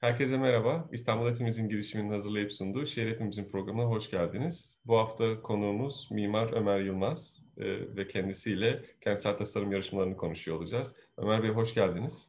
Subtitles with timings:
[0.00, 0.88] Herkese merhaba.
[0.92, 4.76] İstanbul Hepimizin girişiminin hazırlayıp sunduğu Şehir Hepimizin programına hoş geldiniz.
[4.84, 10.94] Bu hafta konuğumuz Mimar Ömer Yılmaz e, ve kendisiyle kentsel tasarım yarışmalarını konuşuyor olacağız.
[11.16, 12.28] Ömer Bey hoş geldiniz.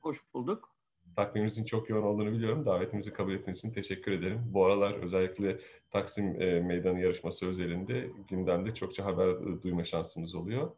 [0.00, 0.74] Hoş bulduk.
[1.16, 2.66] Takvimimizin çok yoğun olduğunu biliyorum.
[2.66, 4.40] Davetimizi kabul ettiğiniz için teşekkür ederim.
[4.46, 5.58] Bu aralar özellikle
[5.90, 10.70] Taksim e, Meydanı yarışması özelinde gündemde çokça haber duyma şansımız oluyor.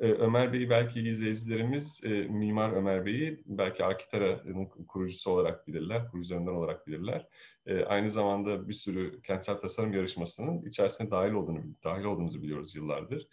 [0.00, 6.54] Ee, Ömer Bey'i belki izleyicilerimiz e, Mimar Ömer Bey'i belki Arkitara'nın kurucusu olarak bilirler, kurucularından
[6.54, 7.28] olarak bilirler.
[7.66, 13.28] E, aynı zamanda bir sürü kentsel tasarım yarışmasının içerisine dahil olduğunu dahil olduğunuzu biliyoruz yıllardır.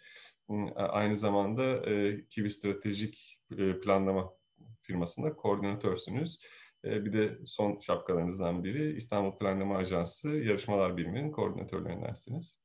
[0.76, 4.34] Aynı zamanda e, Kivi Stratejik e, Planlama
[4.82, 6.40] firmasında koordinatörsünüz.
[6.84, 12.61] Bir de son şapkalarınızdan biri İstanbul Planlama Ajansı Yarışmalar Biriminin koordinatörlerindensiniz.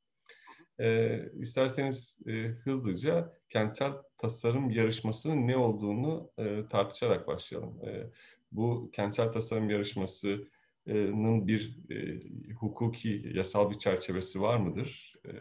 [0.80, 7.80] E, isterseniz e, hızlıca kentsel tasarım yarışmasının ne olduğunu e, tartışarak başlayalım.
[7.88, 8.12] E,
[8.52, 12.20] bu kentsel tasarım yarışmasının bir e,
[12.53, 15.14] hukuki, yasal bir çerçevesi var mıdır?
[15.25, 15.31] E,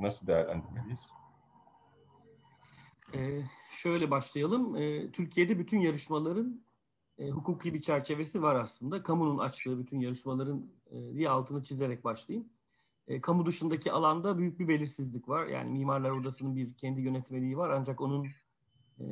[0.00, 1.10] nasıl değerlendirmeliyiz?
[3.14, 4.76] Ee, şöyle başlayalım.
[4.76, 6.64] Ee, Türkiye'de bütün yarışmaların
[7.18, 9.02] e, hukuki bir çerçevesi var aslında.
[9.02, 12.48] Kamunun açtığı bütün yarışmaların e, diye altını çizerek başlayayım
[13.10, 15.46] e, kamu dışındaki alanda büyük bir belirsizlik var.
[15.46, 18.26] Yani Mimarlar Odası'nın bir kendi yönetmeliği var ancak onun
[18.98, 19.04] e,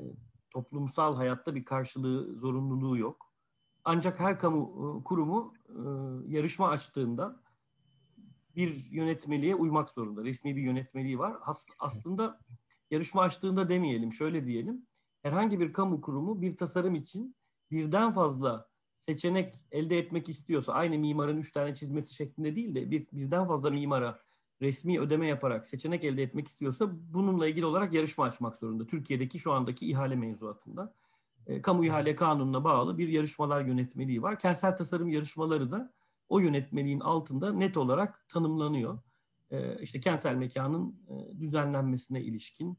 [0.51, 3.33] toplumsal hayatta bir karşılığı, zorunluluğu yok.
[3.85, 4.61] Ancak her kamu
[5.01, 5.81] e, kurumu e,
[6.33, 7.43] yarışma açtığında
[8.57, 10.25] bir yönetmeliğe uymak zorunda.
[10.25, 11.37] Resmi bir yönetmeliği var.
[11.43, 12.41] As, aslında
[12.91, 14.87] yarışma açtığında demeyelim, şöyle diyelim.
[15.23, 17.37] Herhangi bir kamu kurumu bir tasarım için
[17.71, 23.07] birden fazla seçenek elde etmek istiyorsa aynı mimarın üç tane çizmesi şeklinde değil de bir,
[23.13, 24.21] birden fazla mimara
[24.63, 28.87] resmi ödeme yaparak seçenek elde etmek istiyorsa bununla ilgili olarak yarışma açmak zorunda.
[28.87, 30.95] Türkiye'deki şu andaki ihale mevzuatında.
[31.47, 34.39] E, kamu ihale kanununa bağlı bir yarışmalar yönetmeliği var.
[34.39, 35.93] Kentsel tasarım yarışmaları da
[36.29, 38.99] o yönetmeliğin altında net olarak tanımlanıyor.
[39.51, 42.79] E, işte kentsel mekanın e, düzenlenmesine ilişkin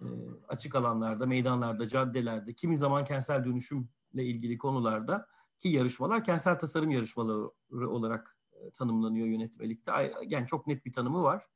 [0.00, 0.06] e,
[0.48, 5.26] açık alanlarda, meydanlarda, caddelerde, kimi zaman kentsel dönüşümle ilgili konularda
[5.62, 10.12] ki yarışmalar kentsel tasarım yarışmaları olarak e, tanımlanıyor yönetmelikte.
[10.26, 11.46] Yani çok net bir tanımı var.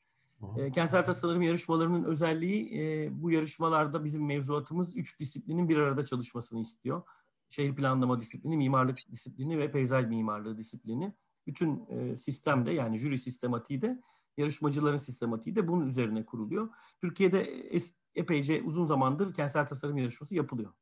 [0.57, 6.61] E, kentsel tasarım yarışmalarının özelliği e, bu yarışmalarda bizim mevzuatımız üç disiplinin bir arada çalışmasını
[6.61, 7.03] istiyor.
[7.49, 11.15] Şehir planlama disiplini, mimarlık disiplini ve peyzaj mimarlığı disiplini.
[11.47, 14.03] Bütün e, sistemde yani jüri sistematiği de
[14.37, 16.69] yarışmacıların sistematiği de bunun üzerine kuruluyor.
[17.01, 20.73] Türkiye'de es, epeyce uzun zamandır kentsel tasarım yarışması yapılıyor.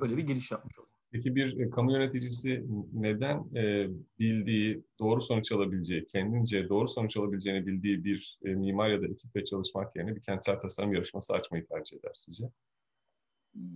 [0.00, 0.95] Böyle bir giriş yapmış oldum.
[1.16, 3.88] Peki bir e, kamu yöneticisi neden e,
[4.18, 9.44] bildiği, doğru sonuç alabileceği, kendince doğru sonuç alabileceğini bildiği bir e, mimar ya da ekiple
[9.44, 12.44] çalışmak yerine bir kentsel tasarım yarışması açmayı tercih eder sizce?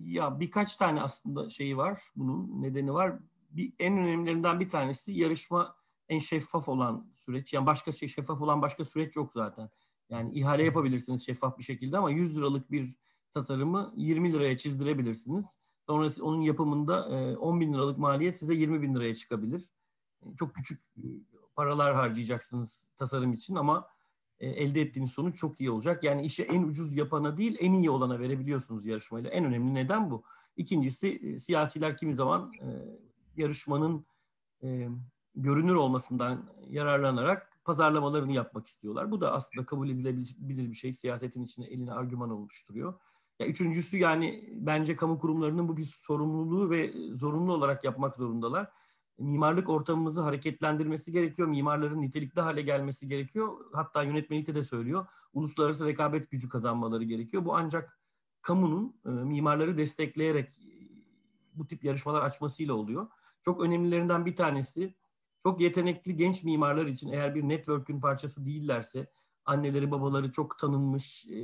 [0.04, 3.18] Ya birkaç tane aslında şeyi var, bunun nedeni var.
[3.50, 5.76] Bir, en önemlilerinden bir tanesi yarışma
[6.08, 7.52] en şeffaf olan süreç.
[7.52, 9.70] Yani başka şey şeffaf olan başka süreç yok zaten.
[10.10, 12.94] Yani ihale yapabilirsiniz şeffaf bir şekilde ama 100 liralık bir
[13.30, 15.58] tasarımı 20 liraya çizdirebilirsiniz
[15.90, 17.08] Sonrası onun yapımında
[17.38, 19.70] 10 bin liralık maliyet size 20 bin liraya çıkabilir.
[20.38, 20.82] Çok küçük
[21.56, 23.86] paralar harcayacaksınız tasarım için ama
[24.40, 26.04] elde ettiğiniz sonuç çok iyi olacak.
[26.04, 29.30] Yani işi en ucuz yapana değil en iyi olana verebiliyorsunuz yarışmayla.
[29.30, 30.22] En önemli neden bu.
[30.56, 32.52] İkincisi siyasiler kimi zaman
[33.36, 34.06] yarışmanın
[35.34, 39.10] görünür olmasından yararlanarak pazarlamalarını yapmak istiyorlar.
[39.10, 40.92] Bu da aslında kabul edilebilir bir şey.
[40.92, 42.94] Siyasetin içine eline argüman oluşturuyor.
[43.40, 48.70] Ya üçüncüsü yani bence kamu kurumlarının bu bir sorumluluğu ve zorunlu olarak yapmak zorundalar.
[49.18, 51.48] Mimarlık ortamımızı hareketlendirmesi gerekiyor.
[51.48, 53.48] Mimarların nitelikli hale gelmesi gerekiyor.
[53.72, 55.06] Hatta yönetmelikte de söylüyor.
[55.32, 57.44] Uluslararası rekabet gücü kazanmaları gerekiyor.
[57.44, 57.98] Bu ancak
[58.42, 60.70] kamunun e, mimarları destekleyerek e,
[61.54, 63.08] bu tip yarışmalar açmasıyla oluyor.
[63.42, 64.94] Çok önemlilerinden bir tanesi
[65.42, 69.10] çok yetenekli genç mimarlar için eğer bir network'ün parçası değillerse,
[69.44, 71.40] anneleri babaları çok tanınmış, e,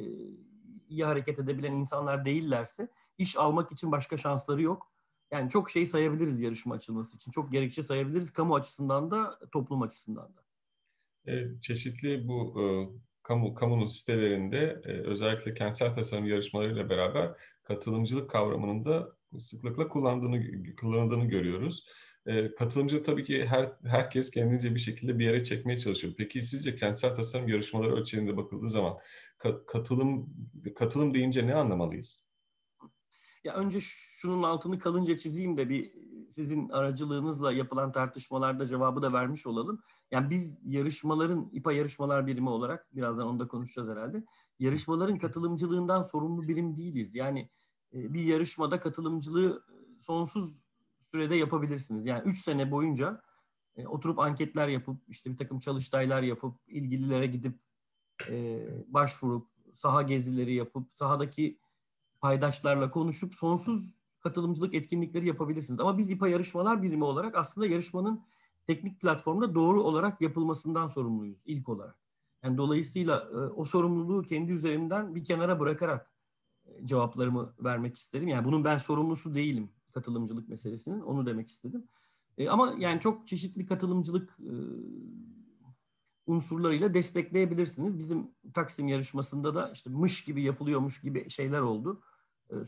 [0.88, 2.88] iyi hareket edebilen insanlar değillerse
[3.18, 4.92] iş almak için başka şansları yok.
[5.30, 7.30] Yani çok şey sayabiliriz yarışma açılması için.
[7.30, 10.44] Çok gerekçe sayabiliriz kamu açısından da toplum açısından da.
[11.32, 12.64] E, çeşitli bu e,
[13.22, 17.32] kamu kamunun sitelerinde e, özellikle kentsel tasarım yarışmalarıyla beraber
[17.62, 20.42] katılımcılık kavramının da sıklıkla kullandığını
[20.76, 21.86] kullanıldığını görüyoruz.
[22.58, 26.14] Katılımcı tabii ki her herkes kendince bir şekilde bir yere çekmeye çalışıyor.
[26.18, 28.98] Peki sizce kentsel tasarım yarışmaları ölçeğinde bakıldığı zaman
[29.66, 30.34] katılım
[30.74, 32.26] katılım deyince ne anlamalıyız?
[33.44, 35.92] Ya önce şunun altını kalınca çizeyim de bir
[36.30, 39.82] sizin aracılığınızla yapılan tartışmalarda cevabı da vermiş olalım.
[40.10, 44.24] Yani biz yarışmaların İPA yarışmalar birimi olarak birazdan onu da konuşacağız herhalde.
[44.58, 47.14] Yarışmaların katılımcılığından sorumlu birim değiliz.
[47.14, 47.50] Yani
[47.92, 49.62] bir yarışmada katılımcılığı
[49.98, 50.65] sonsuz
[51.16, 52.06] sürede yapabilirsiniz.
[52.06, 53.22] Yani 3 sene boyunca
[53.76, 57.58] e, oturup anketler yapıp, işte bir takım çalıştaylar yapıp, ilgililere gidip
[58.30, 61.58] e, başvurup, saha gezileri yapıp, sahadaki
[62.20, 65.80] paydaşlarla konuşup sonsuz katılımcılık etkinlikleri yapabilirsiniz.
[65.80, 68.24] Ama biz İPA yarışmalar birimi olarak aslında yarışmanın
[68.66, 71.96] teknik platformda doğru olarak yapılmasından sorumluyuz ilk olarak.
[72.42, 76.12] Yani dolayısıyla e, o sorumluluğu kendi üzerimden bir kenara bırakarak
[76.66, 78.28] e, cevaplarımı vermek isterim.
[78.28, 81.00] Yani bunun ben sorumlusu değilim katılımcılık meselesinin.
[81.00, 81.88] Onu demek istedim.
[82.38, 84.38] E, ama yani çok çeşitli katılımcılık
[86.26, 87.98] unsurlarıyla destekleyebilirsiniz.
[87.98, 92.02] Bizim Taksim yarışmasında da işte mış gibi yapılıyormuş gibi şeyler oldu.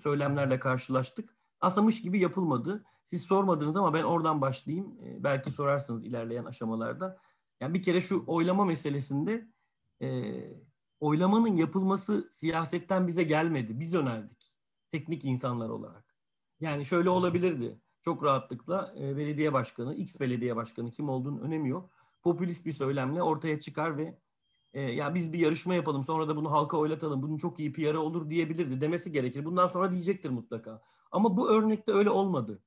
[0.02, 1.36] Söylemlerle karşılaştık.
[1.60, 2.84] Aslında mış gibi yapılmadı.
[3.04, 4.98] Siz sormadınız ama ben oradan başlayayım.
[5.24, 7.18] Belki sorarsınız ilerleyen aşamalarda.
[7.60, 9.48] Yani bir kere şu oylama meselesinde
[10.02, 10.34] e,
[11.00, 13.80] oylamanın yapılması siyasetten bize gelmedi.
[13.80, 14.56] Biz önerdik.
[14.92, 16.07] Teknik insanlar olarak.
[16.60, 17.80] Yani şöyle olabilirdi.
[18.02, 21.90] Çok rahatlıkla e, belediye başkanı, X belediye başkanı kim olduğunu önemi yok.
[22.22, 24.18] Popülist bir söylemle ortaya çıkar ve
[24.72, 27.22] e, ya biz bir yarışma yapalım sonra da bunu halka oylatalım.
[27.22, 28.80] Bunun çok iyi PR'ı olur diyebilirdi.
[28.80, 29.44] Demesi gerekir.
[29.44, 30.82] Bundan sonra diyecektir mutlaka.
[31.10, 32.62] Ama bu örnekte öyle olmadı.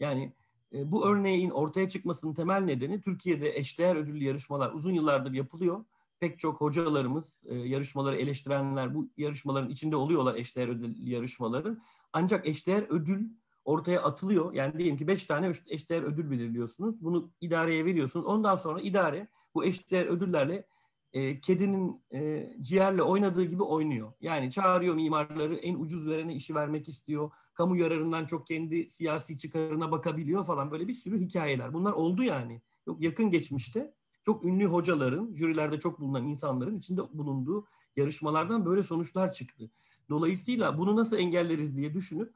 [0.00, 0.32] Yani
[0.72, 5.84] e, bu örneğin ortaya çıkmasının temel nedeni Türkiye'de eşdeğer ödüllü yarışmalar uzun yıllardır yapılıyor
[6.20, 11.82] pek çok hocalarımız, e, yarışmaları eleştirenler bu yarışmaların içinde oluyorlar eşdeğer ödül yarışmaların.
[12.12, 13.28] Ancak eşdeğer ödül
[13.64, 14.52] ortaya atılıyor.
[14.52, 17.02] Yani diyelim ki beş tane eşdeğer ödül belirliyorsunuz.
[17.04, 18.26] Bunu idareye veriyorsunuz.
[18.26, 20.66] Ondan sonra idare bu eşdeğer ödüllerle
[21.12, 24.12] e, kedinin e, ciğerle oynadığı gibi oynuyor.
[24.20, 27.30] Yani çağırıyor mimarları en ucuz verene işi vermek istiyor.
[27.54, 31.74] Kamu yararından çok kendi siyasi çıkarına bakabiliyor falan böyle bir sürü hikayeler.
[31.74, 32.62] Bunlar oldu yani.
[32.86, 33.94] Yok yakın geçmişte
[34.26, 39.70] çok ünlü hocaların, jürilerde çok bulunan insanların içinde bulunduğu yarışmalardan böyle sonuçlar çıktı.
[40.10, 42.34] Dolayısıyla bunu nasıl engelleriz diye düşünüp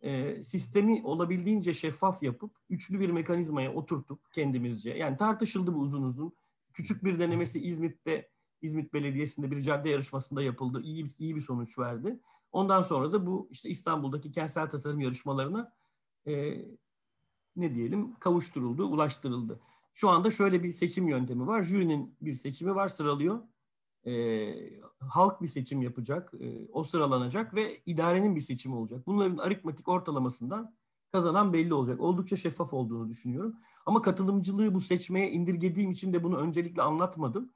[0.00, 6.32] e, sistemi olabildiğince şeffaf yapıp üçlü bir mekanizmaya oturtup kendimizce yani tartışıldı bu uzun uzun.
[6.72, 8.30] Küçük bir denemesi İzmit'te
[8.62, 10.80] İzmit Belediyesi'nde bir cadde yarışmasında yapıldı.
[10.82, 12.20] İyi, iyi bir sonuç verdi.
[12.52, 15.72] Ondan sonra da bu işte İstanbul'daki kentsel tasarım yarışmalarına
[16.26, 16.64] e,
[17.56, 19.60] ne diyelim kavuşturuldu, ulaştırıldı.
[19.94, 21.62] Şu anda şöyle bir seçim yöntemi var.
[21.62, 23.40] Jürinin bir seçimi var, sıralıyor.
[24.06, 24.12] E,
[24.98, 29.06] halk bir seçim yapacak, e, o sıralanacak ve idarenin bir seçimi olacak.
[29.06, 30.74] Bunların aritmetik ortalamasından
[31.12, 32.00] kazanan belli olacak.
[32.00, 33.54] Oldukça şeffaf olduğunu düşünüyorum.
[33.86, 37.52] Ama katılımcılığı bu seçmeye indirgediğim için de bunu öncelikle anlatmadım.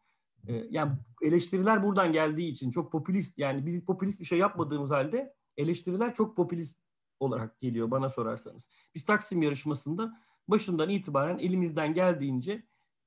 [0.47, 0.93] E, yani
[1.23, 6.37] eleştiriler buradan geldiği için çok popülist yani biz popülist bir şey yapmadığımız halde eleştiriler çok
[6.37, 6.81] popülist
[7.21, 8.71] olarak geliyor bana sorarsanız.
[8.94, 12.63] Biz Taksim yarışmasında başından itibaren elimizden geldiğince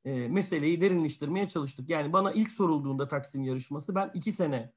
[0.05, 1.89] e, meseleyi derinleştirmeye çalıştık.
[1.89, 4.73] Yani bana ilk sorulduğunda Taksim yarışması ben iki sene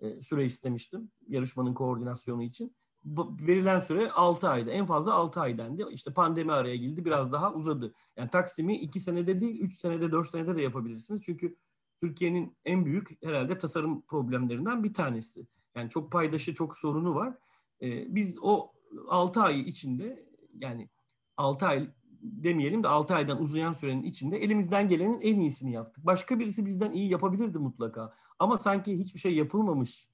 [0.00, 2.76] e, süre istemiştim yarışmanın koordinasyonu için.
[3.04, 4.70] Bu, verilen süre 6 ayda.
[4.70, 5.86] En fazla 6 ay dendi.
[5.90, 7.04] İşte pandemi araya girdi.
[7.04, 7.94] Biraz daha uzadı.
[8.16, 11.22] Yani Taksim'i 2 senede değil 3 senede 4 senede de yapabilirsiniz.
[11.24, 11.56] Çünkü
[12.00, 15.46] Türkiye'nin en büyük herhalde tasarım problemlerinden bir tanesi.
[15.74, 17.34] Yani çok paydaşı, çok sorunu var.
[17.82, 18.72] Ee, biz o
[19.08, 20.26] 6 ay içinde
[20.60, 20.88] yani
[21.36, 21.90] 6 ay
[22.22, 26.06] demeyelim de 6 aydan uzayan sürenin içinde elimizden gelenin en iyisini yaptık.
[26.06, 28.14] Başka birisi bizden iyi yapabilirdi mutlaka.
[28.38, 30.08] Ama sanki hiçbir şey yapılmamış.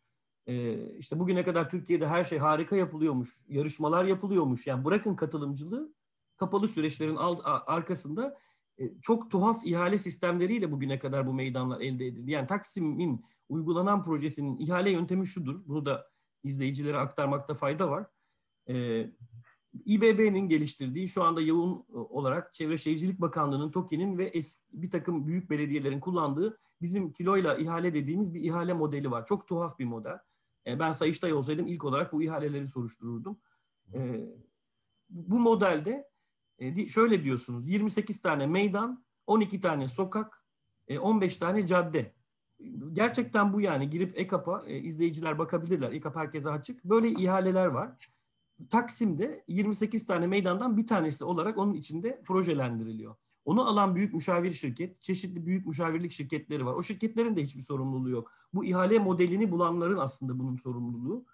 [0.46, 3.38] Ee, işte bugüne kadar Türkiye'de her şey harika yapılıyormuş.
[3.48, 4.66] Yarışmalar yapılıyormuş.
[4.66, 5.94] Yani bırakın katılımcılığı
[6.36, 8.38] kapalı süreçlerin alt, arkasında
[8.78, 12.30] e, çok tuhaf ihale sistemleriyle bugüne kadar bu meydanlar elde edildi.
[12.30, 15.60] Yani Taksim'in uygulanan projesinin ihale yöntemi şudur.
[15.66, 16.06] Bunu da
[16.42, 18.06] izleyicilere aktarmakta fayda var.
[18.68, 19.10] Ee,
[19.86, 25.26] İBB'nin geliştirdiği şu anda yoğun e, olarak Çevre Şehircilik Bakanlığı'nın, TOKİ'nin ve es, bir takım
[25.26, 29.26] büyük belediyelerin kullandığı bizim kiloyla ihale dediğimiz bir ihale modeli var.
[29.26, 30.18] Çok tuhaf bir model.
[30.66, 33.38] E, ben Sayıştay olsaydım ilk olarak bu ihaleleri soruştururdum.
[33.94, 34.20] E,
[35.10, 36.08] bu modelde
[36.58, 40.44] e, şöyle diyorsunuz 28 tane meydan, 12 tane sokak,
[40.88, 42.14] e, 15 tane cadde.
[42.92, 45.92] Gerçekten bu yani girip EKAP'a e, izleyiciler bakabilirler.
[45.92, 46.84] EKAP herkese açık.
[46.84, 48.13] Böyle ihaleler var.
[48.68, 53.14] Taksim'de 28 tane meydandan bir tanesi olarak onun içinde projelendiriliyor.
[53.44, 56.74] Onu alan büyük müşavir şirket, çeşitli büyük müşavirlik şirketleri var.
[56.74, 58.32] O şirketlerin de hiçbir sorumluluğu yok.
[58.54, 61.24] Bu ihale modelini bulanların aslında bunun sorumluluğu.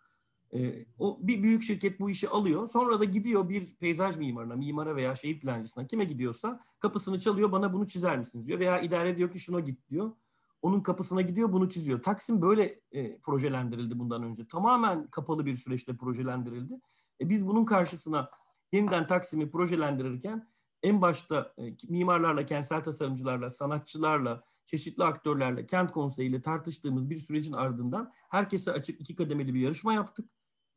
[0.55, 2.69] Ee, o bir büyük şirket bu işi alıyor.
[2.69, 7.73] Sonra da gidiyor bir peyzaj mimarına, mimara veya şehir plancısına kime gidiyorsa kapısını çalıyor bana
[7.73, 8.59] bunu çizer misiniz diyor.
[8.61, 10.13] Veya idare diyor ki şuna git diyor.
[10.63, 12.03] Onun kapısına gidiyor bunu çiziyor.
[12.03, 14.47] Taksim böyle e, projelendirildi bundan önce.
[14.47, 16.81] Tamamen kapalı bir süreçte projelendirildi.
[17.21, 18.31] E biz bunun karşısına
[18.73, 20.49] yeniden Taksim'i projelendirirken
[20.83, 28.13] en başta e, mimarlarla, kentsel tasarımcılarla, sanatçılarla, çeşitli aktörlerle, kent konseyiyle tartıştığımız bir sürecin ardından
[28.29, 30.29] herkese açık iki kademeli bir yarışma yaptık.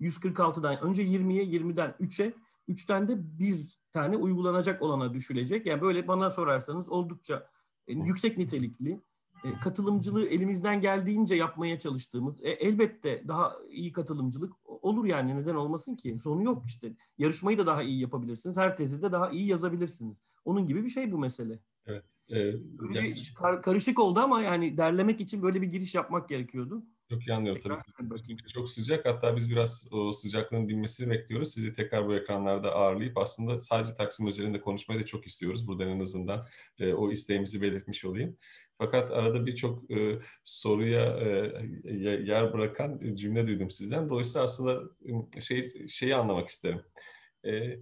[0.01, 2.33] 146'dan önce 20'ye, 20'den 3'e,
[2.69, 5.65] 3'ten de bir tane uygulanacak olana düşülecek.
[5.65, 7.49] Yani böyle bana sorarsanız oldukça
[7.87, 9.01] e, yüksek nitelikli,
[9.43, 16.19] e, katılımcılığı elimizden geldiğince yapmaya çalıştığımız, elbette daha iyi katılımcılık olur yani neden olmasın ki?
[16.19, 16.95] Sonu yok işte.
[17.17, 18.57] Yarışmayı da daha iyi yapabilirsiniz.
[18.57, 20.23] Her tezi de daha iyi yazabilirsiniz.
[20.45, 21.59] Onun gibi bir şey bu mesele.
[21.85, 22.03] Evet.
[22.29, 22.39] E,
[22.93, 23.13] yani...
[23.37, 26.83] kar, karışık oldu ama yani derlemek için böyle bir giriş yapmak gerekiyordu.
[27.09, 28.47] Çok iyi anlıyorum tabii.
[28.53, 29.05] Çok sıcak.
[29.05, 31.53] Hatta biz biraz o sıcaklığın dinmesini bekliyoruz.
[31.53, 35.67] Sizi tekrar bu ekranlarda ağırlayıp aslında sadece Taksim özelinde konuşmayı da çok istiyoruz.
[35.67, 36.47] Buradan en azından
[36.79, 38.37] e, o isteğimizi belirtmiş olayım.
[38.83, 41.17] Fakat arada birçok e, soruya
[41.85, 41.91] e,
[42.23, 44.09] yer bırakan cümle duydum sizden.
[44.09, 44.81] Dolayısıyla aslında
[45.41, 46.81] şey şeyi anlamak isterim.
[47.45, 47.79] E,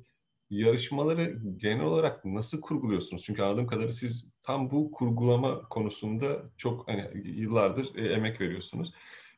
[0.50, 3.24] yarışmaları genel olarak nasıl kurguluyorsunuz?
[3.24, 8.94] Çünkü anladığım kadarıyla siz tam bu kurgulama konusunda çok hani yıllardır e, emek veriyorsunuz.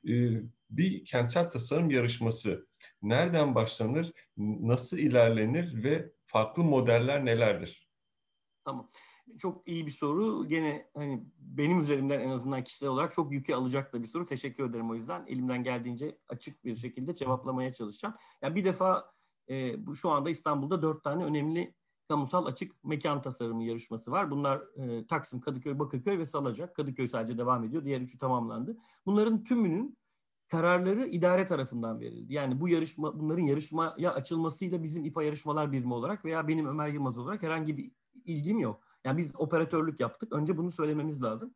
[0.07, 0.13] E,
[0.69, 2.67] bir kentsel tasarım yarışması
[3.01, 7.89] nereden başlanır, nasıl ilerlenir ve farklı modeller nelerdir?
[8.65, 8.89] Tamam.
[9.37, 10.47] Çok iyi bir soru.
[10.47, 14.25] Gene hani benim üzerimden en azından kişisel olarak çok yükü alacak da bir soru.
[14.25, 15.25] Teşekkür ederim o yüzden.
[15.27, 18.15] Elimden geldiğince açık bir şekilde cevaplamaya çalışacağım.
[18.41, 19.13] Yani bir defa
[19.49, 21.75] e, bu şu anda İstanbul'da dört tane önemli
[22.07, 24.31] kamusal açık mekan tasarımı yarışması var.
[24.31, 26.75] Bunlar e, Taksim, Kadıköy, Bakırköy ve Salacak.
[26.75, 27.85] Kadıköy sadece devam ediyor.
[27.85, 28.77] Diğer üçü tamamlandı.
[29.05, 29.97] Bunların tümünün
[30.47, 32.33] kararları idare tarafından verildi.
[32.33, 37.17] Yani bu yarışma bunların yarışmaya açılmasıyla bizim İPA yarışmalar birimi olarak veya benim Ömer Yılmaz
[37.17, 37.91] olarak herhangi bir
[38.25, 38.83] ilgim yok.
[39.05, 40.33] Yani biz operatörlük yaptık.
[40.33, 41.55] Önce bunu söylememiz lazım.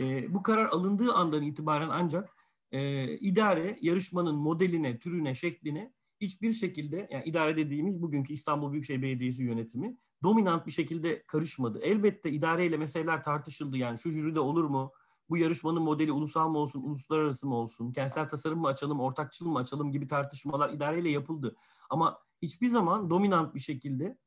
[0.00, 2.36] E, bu karar alındığı andan itibaren ancak
[2.72, 9.42] e, idare yarışmanın modeline, türüne, şekline hiçbir şekilde yani idare dediğimiz bugünkü İstanbul Büyükşehir Belediyesi
[9.42, 11.78] yönetimi dominant bir şekilde karışmadı.
[11.82, 14.92] Elbette idareyle meseleler tartışıldı yani şu jüride olur mu?
[15.30, 17.92] Bu yarışmanın modeli ulusal mı olsun, uluslararası mı olsun?
[17.92, 21.56] Kentsel tasarım mı açalım, ortakçıl mı açalım gibi tartışmalar idareyle yapıldı.
[21.90, 24.18] Ama hiçbir zaman dominant bir şekilde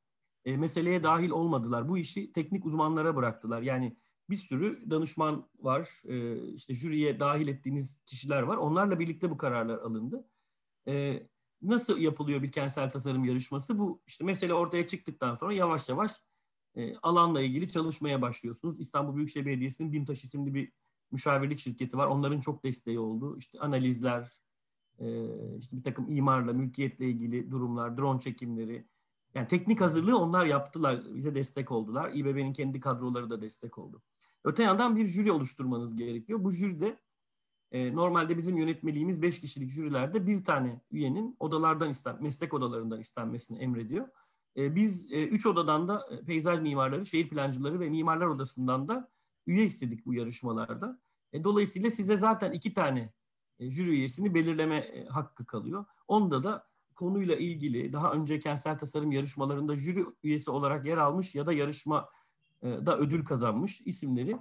[0.45, 1.89] e, meseleye dahil olmadılar.
[1.89, 3.62] Bu işi teknik uzmanlara bıraktılar.
[3.62, 3.97] Yani
[4.29, 8.57] bir sürü danışman var, e, işte jüriye dahil ettiğiniz kişiler var.
[8.57, 10.27] Onlarla birlikte bu kararlar alındı.
[10.88, 11.23] E,
[11.62, 13.79] nasıl yapılıyor bir kentsel tasarım yarışması?
[13.79, 16.12] Bu işte mesele ortaya çıktıktan sonra yavaş yavaş
[16.75, 18.79] e, alanla ilgili çalışmaya başlıyorsunuz.
[18.79, 20.71] İstanbul Büyükşehir Belediyesi'nin BİMTAŞ isimli bir
[21.12, 22.07] müşavirlik şirketi var.
[22.07, 23.38] Onların çok desteği oldu.
[23.38, 24.39] İşte analizler,
[25.00, 25.07] e,
[25.57, 28.88] işte bir takım imarla, mülkiyetle ilgili durumlar, drone çekimleri.
[29.36, 32.12] Yani teknik hazırlığı onlar yaptılar, bize destek oldular.
[32.13, 34.02] İBB'nin kendi kadroları da destek oldu.
[34.44, 36.44] Öte yandan bir jüri oluşturmanız gerekiyor.
[36.44, 37.00] Bu jüride
[37.72, 43.60] e, normalde bizim yönetmeliğimiz 5 kişilik jürilerde bir tane üyenin odalardan isten, meslek odalarından istenmesini
[43.60, 44.08] emrediyor.
[44.58, 49.12] E, biz e, üç odadan da e, peyzaj mimarları, şehir plancıları ve mimarlar odasından da
[49.48, 51.00] üye istedik bu yarışmalarda.
[51.34, 53.13] E, dolayısıyla size zaten iki tane
[53.60, 55.86] e, jüri üyesini belirleme e, hakkı kalıyor.
[56.08, 61.45] Onda da konuyla ilgili daha önce kentsel tasarım yarışmalarında jüri üyesi olarak yer almış ya
[61.45, 62.09] da yarışma
[62.62, 64.38] e, da ödül kazanmış isimleri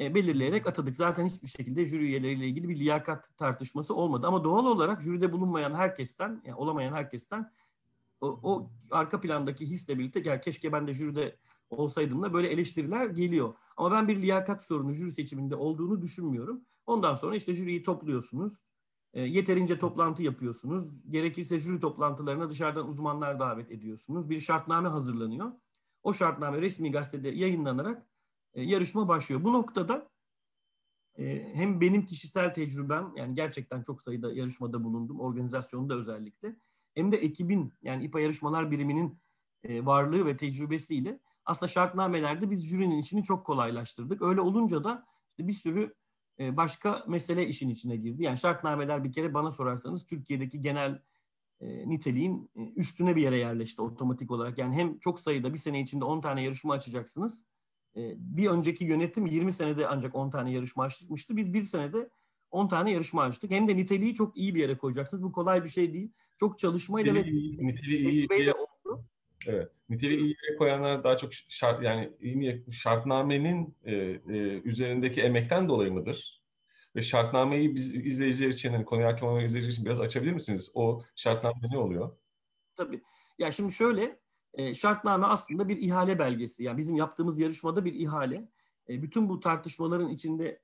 [0.00, 0.96] e, belirleyerek atadık.
[0.96, 4.26] Zaten hiçbir şekilde jüri üyeleriyle ilgili bir liyakat tartışması olmadı.
[4.26, 7.52] Ama doğal olarak jüride bulunmayan herkesten, yani olamayan herkesten
[8.20, 11.36] o, o arka plandaki hisle birlikte gel keşke ben de jüride
[11.70, 13.54] olsaydım da böyle eleştiriler geliyor.
[13.76, 16.60] Ama ben bir liyakat sorunu jüri seçiminde olduğunu düşünmüyorum.
[16.86, 18.62] Ondan sonra işte jüriyi topluyorsunuz.
[19.16, 20.88] E, yeterince toplantı yapıyorsunuz.
[21.10, 24.30] Gerekirse jüri toplantılarına dışarıdan uzmanlar davet ediyorsunuz.
[24.30, 25.52] Bir şartname hazırlanıyor.
[26.02, 28.06] O şartname resmi gazetede yayınlanarak
[28.54, 29.44] e, yarışma başlıyor.
[29.44, 30.08] Bu noktada
[31.18, 36.56] e, hem benim kişisel tecrübem yani gerçekten çok sayıda yarışmada bulundum organizasyonda özellikle
[36.94, 39.18] hem de ekibin yani İPA yarışmalar biriminin
[39.64, 44.22] e, varlığı ve tecrübesiyle aslında şartnamelerde biz jürinin işini çok kolaylaştırdık.
[44.22, 45.94] Öyle olunca da işte bir sürü
[46.38, 48.22] başka mesele işin içine girdi.
[48.22, 51.02] Yani şartnameler bir kere bana sorarsanız Türkiye'deki genel
[51.60, 54.58] niteliğin üstüne bir yere yerleşti otomatik olarak.
[54.58, 57.46] Yani hem çok sayıda bir sene içinde 10 tane yarışma açacaksınız
[57.96, 61.36] ee, bir önceki yönetim 20 senede ancak 10 tane yarışma açmıştı.
[61.36, 62.08] Biz bir senede
[62.50, 63.50] 10 tane yarışma açtık.
[63.50, 65.22] Hem de niteliği çok iyi bir yere koyacaksınız.
[65.22, 66.12] Bu kolay bir şey değil.
[66.36, 68.65] Çok çalışmayla ve niteliği iyi, oldu.
[69.46, 69.72] Evet.
[69.88, 72.12] Niteliği iyi yere koyanlar daha çok şart yani
[72.72, 74.20] şartnamenin e, e,
[74.64, 76.42] üzerindeki emekten dolayı mıdır?
[76.96, 80.70] Ve şartnameyi biz izleyiciler için, hani konuya hakim olan izleyiciler için biraz açabilir misiniz?
[80.74, 82.16] O şartname ne oluyor?
[82.74, 83.02] Tabii.
[83.38, 84.20] Ya şimdi şöyle,
[84.54, 86.64] e, şartname aslında bir ihale belgesi.
[86.64, 88.48] Yani bizim yaptığımız yarışmada bir ihale.
[88.88, 90.60] E, bütün bu tartışmaların içinde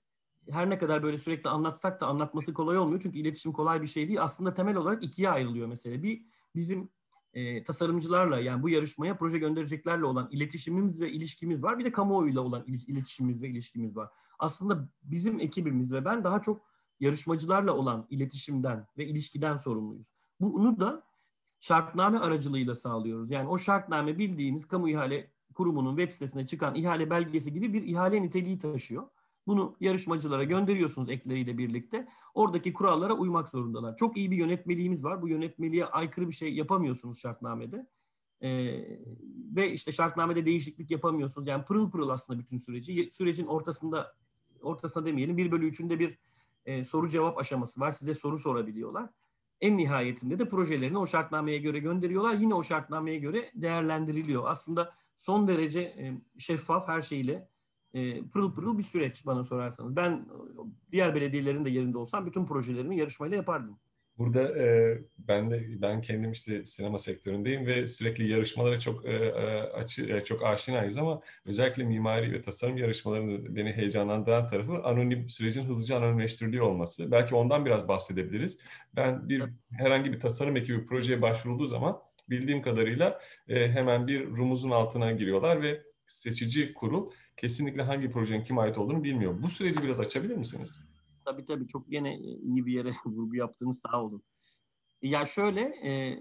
[0.51, 3.01] her ne kadar böyle sürekli anlatsak da anlatması kolay olmuyor.
[3.01, 4.23] Çünkü iletişim kolay bir şey değil.
[4.23, 6.03] Aslında temel olarak ikiye ayrılıyor mesele.
[6.03, 6.23] Bir
[6.57, 6.91] bizim
[7.35, 11.79] e, tasarımcılarla yani bu yarışmaya proje göndereceklerle olan iletişimimiz ve ilişkimiz var.
[11.79, 14.11] Bir de kamuoyuyla olan iletişimimiz ve ilişkimiz var.
[14.39, 16.63] Aslında bizim ekibimiz ve ben daha çok
[17.01, 20.07] yarışmacılarla olan iletişimden ve ilişkiden sorumluyuz.
[20.41, 21.03] Bunu da
[21.61, 23.31] şartname aracılığıyla sağlıyoruz.
[23.31, 28.23] Yani o şartname bildiğiniz kamu ihale kurumunun web sitesine çıkan ihale belgesi gibi bir ihale
[28.23, 29.09] niteliği taşıyor.
[29.47, 32.09] Bunu yarışmacılara gönderiyorsunuz ekleriyle birlikte.
[32.35, 33.97] Oradaki kurallara uymak zorundalar.
[33.97, 35.23] Çok iyi bir yönetmeliğimiz var.
[35.23, 37.87] Bu yönetmeliğe aykırı bir şey yapamıyorsunuz şartnamede.
[38.43, 38.49] Ee,
[39.57, 41.49] ve işte şartnamede değişiklik yapamıyorsunuz.
[41.49, 43.11] Yani pırıl pırıl aslında bütün süreci.
[43.13, 44.15] Sürecin ortasında,
[44.63, 46.19] ortasında demeyelim, bir bölü üçünde bir
[46.67, 47.91] e, soru cevap aşaması var.
[47.91, 49.11] Size soru sorabiliyorlar.
[49.61, 52.35] En nihayetinde de projelerini o şartnameye göre gönderiyorlar.
[52.35, 54.43] Yine o şartnameye göre değerlendiriliyor.
[54.47, 57.49] Aslında son derece e, şeffaf her şeyle
[57.95, 59.97] e, pırıl pırıl bir süreç bana sorarsanız.
[59.97, 60.27] Ben
[60.93, 63.79] diğer belediyelerin de yerinde olsam bütün projelerimi yarışmayla yapardım.
[64.19, 69.61] Burada e, ben de ben kendim işte sinema sektöründeyim ve sürekli yarışmalara çok e, e
[69.61, 75.65] açı e, çok aşinayız ama özellikle mimari ve tasarım yarışmalarının beni heyecanlandıran tarafı anonim sürecin
[75.65, 77.11] hızlıca anonimleştiriliyor olması.
[77.11, 78.59] Belki ondan biraz bahsedebiliriz.
[78.97, 81.99] Ben bir herhangi bir tasarım ekibi projeye başvurulduğu zaman
[82.31, 85.83] bildiğim kadarıyla e, hemen bir rumuzun altına giriyorlar ve
[86.13, 89.43] seçici kurul kesinlikle hangi projenin kime ait olduğunu bilmiyor.
[89.43, 90.81] Bu süreci biraz açabilir misiniz?
[91.25, 94.23] Tabii tabii çok gene iyi bir yere vurgu yaptığınız sağ olun.
[95.03, 96.21] Ya şöyle e,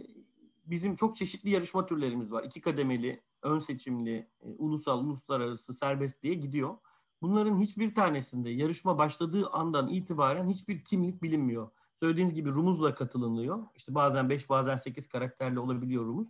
[0.65, 2.43] bizim çok çeşitli yarışma türlerimiz var.
[2.43, 6.77] İki kademeli, ön seçimli, e, ulusal, uluslararası, serbest diye gidiyor.
[7.21, 11.69] Bunların hiçbir tanesinde yarışma başladığı andan itibaren hiçbir kimlik bilinmiyor.
[11.99, 13.63] Söylediğiniz gibi rumuzla katılınıyor.
[13.75, 16.27] İşte bazen 5 bazen 8 karakterle olabiliyor rumuz.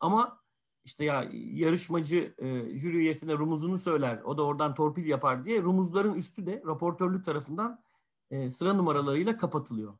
[0.00, 0.41] Ama
[0.84, 4.22] işte ya yarışmacı e, jüri üyesine rumuzunu söyler.
[4.24, 7.80] O da oradan torpil yapar diye rumuzların üstü de raportörlük tarafından
[8.30, 9.94] e, sıra numaralarıyla kapatılıyor.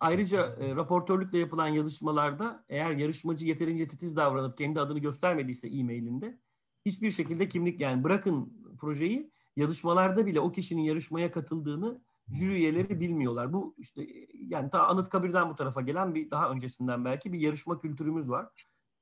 [0.00, 6.38] Ayrıca e, raportörlükle yapılan yazışmalarda eğer yarışmacı yeterince titiz davranıp kendi adını göstermediyse e-mailinde
[6.86, 13.52] hiçbir şekilde kimlik yani bırakın projeyi yazışmalarda bile o kişinin yarışmaya katıldığını jüri üyeleri bilmiyorlar.
[13.52, 18.28] Bu işte yani ta Anıtkabir'den bu tarafa gelen bir daha öncesinden belki bir yarışma kültürümüz
[18.28, 18.48] var.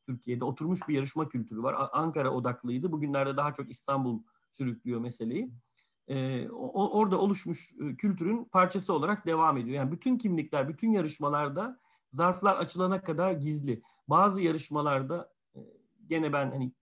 [0.06, 1.88] Türkiye'de oturmuş bir yarışma kültürü var.
[1.92, 2.92] Ankara odaklıydı.
[2.92, 5.50] Bugünlerde daha çok İstanbul sürüklüyor meseleyi
[6.08, 9.76] e, o, orada oluşmuş e, kültürün parçası olarak devam ediyor.
[9.76, 13.82] Yani bütün kimlikler, bütün yarışmalarda zarflar açılana kadar gizli.
[14.08, 15.60] Bazı yarışmalarda e,
[16.06, 16.72] gene ben hani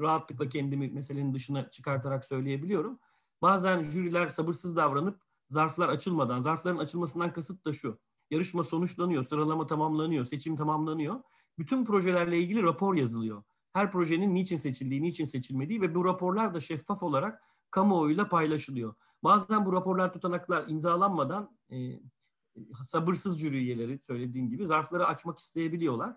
[0.00, 2.98] rahatlıkla kendimi meselenin dışına çıkartarak söyleyebiliyorum.
[3.42, 7.98] Bazen jüriler sabırsız davranıp zarflar açılmadan, zarfların açılmasından kasıt da şu.
[8.32, 11.20] Yarışma sonuçlanıyor, sıralama tamamlanıyor, seçim tamamlanıyor.
[11.58, 13.42] Bütün projelerle ilgili rapor yazılıyor.
[13.72, 18.94] Her projenin niçin seçildiği, niçin seçilmediği ve bu raporlar da şeffaf olarak kamuoyuyla paylaşılıyor.
[19.24, 22.00] Bazen bu raporlar tutanaklar imzalanmadan e,
[22.82, 26.16] sabırsız jüri üyeleri söylediğim gibi zarfları açmak isteyebiliyorlar.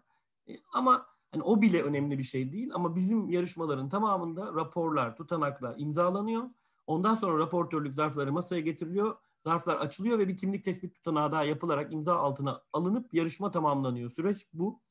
[0.49, 5.75] E, ama hani o bile önemli bir şey değil ama bizim yarışmaların tamamında raporlar, tutanaklar
[5.77, 6.43] imzalanıyor.
[6.87, 9.15] Ondan sonra raportörlük zarfları masaya getiriliyor.
[9.45, 14.11] Zarflar açılıyor ve bir kimlik tespit tutanağı daha yapılarak imza altına alınıp yarışma tamamlanıyor.
[14.11, 14.81] Süreç bu.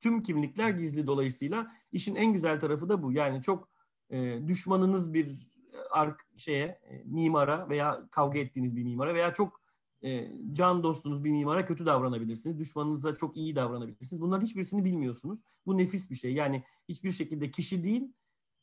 [0.00, 3.12] Tüm kimlikler gizli dolayısıyla işin en güzel tarafı da bu.
[3.12, 3.68] Yani çok
[4.10, 5.48] e, düşmanınız bir
[5.90, 9.60] ark şeye e, mimara veya kavga ettiğiniz bir mimara veya çok
[10.02, 12.58] e, can dostunuz bir mimara kötü davranabilirsiniz.
[12.58, 14.22] Düşmanınıza çok iyi davranabilirsiniz.
[14.22, 15.40] Bunların hiçbirisini bilmiyorsunuz.
[15.66, 16.34] Bu nefis bir şey.
[16.34, 18.12] Yani hiçbir şekilde kişi değil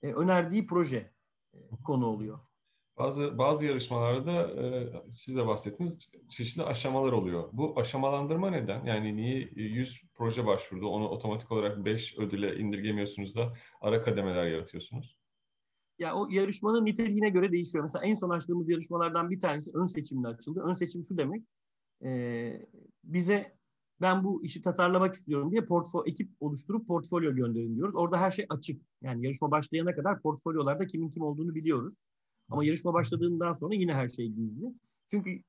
[0.01, 1.13] e, önerdiği proje
[1.53, 2.39] e, konu oluyor.
[2.97, 7.49] Bazı bazı yarışmalarda e, siz de bahsettiniz çeşitli aşamalar oluyor.
[7.53, 8.86] Bu aşamalandırma neden?
[8.86, 15.17] Yani niye 100 proje başvurdu onu otomatik olarak 5 ödüle indirgemiyorsunuz da ara kademeler yaratıyorsunuz?
[15.99, 17.84] ya o yarışmanın niteliğine göre değişiyor.
[17.84, 20.63] Mesela en son açtığımız yarışmalardan bir tanesi ön seçimle açıldı.
[20.65, 21.43] Ön seçim şu demek,
[22.03, 22.51] e,
[23.03, 23.58] bize
[24.01, 27.95] ben bu işi tasarlamak istiyorum diye portfo ekip oluşturup portfolyo gönderin diyoruz.
[27.95, 28.82] Orada her şey açık.
[29.01, 31.93] Yani yarışma başlayana kadar portfolyolarda kimin kim olduğunu biliyoruz.
[32.49, 34.73] Ama yarışma başladığından sonra yine her şey gizli.
[35.08, 35.41] Çünkü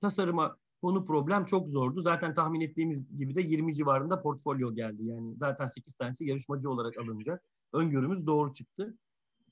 [0.00, 2.00] tasarıma konu problem çok zordu.
[2.00, 5.04] Zaten tahmin ettiğimiz gibi de 20 civarında portfolyo geldi.
[5.04, 7.42] Yani zaten 8 tanesi yarışmacı olarak alınacak.
[7.72, 8.96] Öngörümüz doğru çıktı.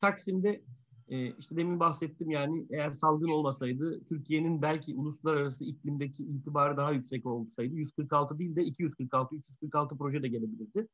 [0.01, 0.63] Taksim'de
[1.09, 7.27] e, işte demin bahsettim yani eğer salgın olmasaydı Türkiye'nin belki uluslararası iklimdeki itibarı daha yüksek
[7.27, 10.89] olsaydı 146 değil de 246, 346 proje de gelebilirdi.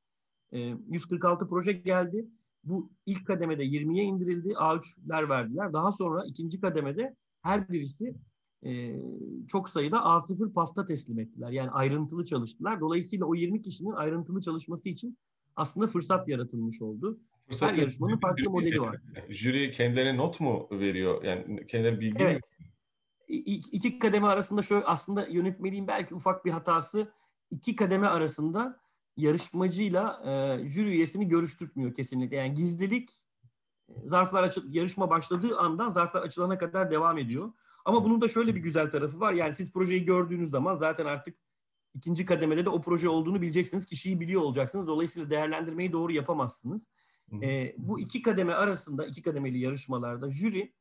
[0.53, 0.59] E,
[0.89, 2.29] 146 proje geldi.
[2.69, 4.49] Bu ilk kademede 20'ye indirildi.
[4.49, 5.73] A3'ler verdiler.
[5.73, 8.15] Daha sonra ikinci kademede her birisi
[8.67, 9.01] e,
[9.49, 11.51] çok sayıda A0 pafta teslim ettiler.
[11.51, 12.81] Yani ayrıntılı çalıştılar.
[12.81, 15.19] Dolayısıyla o 20 kişinin ayrıntılı çalışması için
[15.57, 17.21] aslında fırsat yaratılmış oldu.
[17.47, 18.97] Fırsat Her yarışmanın farklı modeli var.
[19.29, 21.25] Jüri kendilerine not mu veriyor?
[21.25, 22.59] Yani kendileri bilgi evet.
[22.61, 22.67] mi?
[23.73, 27.13] İki kademe arasında şöyle aslında yönetmeliğin belki ufak bir hatası
[27.51, 28.81] iki kademe arasında
[29.19, 32.37] yarışmacıyla e, jüri üyesini görüştürmüyor kesinlikle.
[32.37, 33.11] Yani gizlilik
[33.89, 37.53] e, zarflar açıl yarışma başladığı andan zarflar açılana kadar devam ediyor.
[37.85, 39.33] Ama bunun da şöyle bir güzel tarafı var.
[39.33, 41.39] Yani siz projeyi gördüğünüz zaman zaten artık
[41.95, 43.87] ikinci kademede de o proje olduğunu bileceksiniz.
[43.87, 44.87] Kişiyi biliyor olacaksınız.
[44.87, 46.91] Dolayısıyla değerlendirmeyi doğru yapamazsınız.
[47.43, 50.73] E, bu iki kademe arasında, iki kademeli yarışmalarda jüri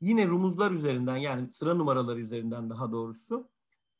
[0.00, 3.48] yine rumuzlar üzerinden yani sıra numaraları üzerinden daha doğrusu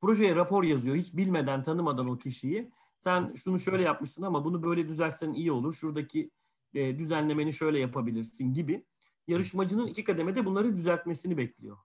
[0.00, 0.96] projeye rapor yazıyor.
[0.96, 2.70] Hiç bilmeden, tanımadan o kişiyi.
[3.04, 5.72] Sen şunu şöyle yapmışsın ama bunu böyle düzeltsen iyi olur.
[5.72, 6.30] Şuradaki
[6.74, 8.84] e, düzenlemeni şöyle yapabilirsin gibi.
[9.28, 11.76] Yarışmacının iki kademede bunları düzeltmesini bekliyor.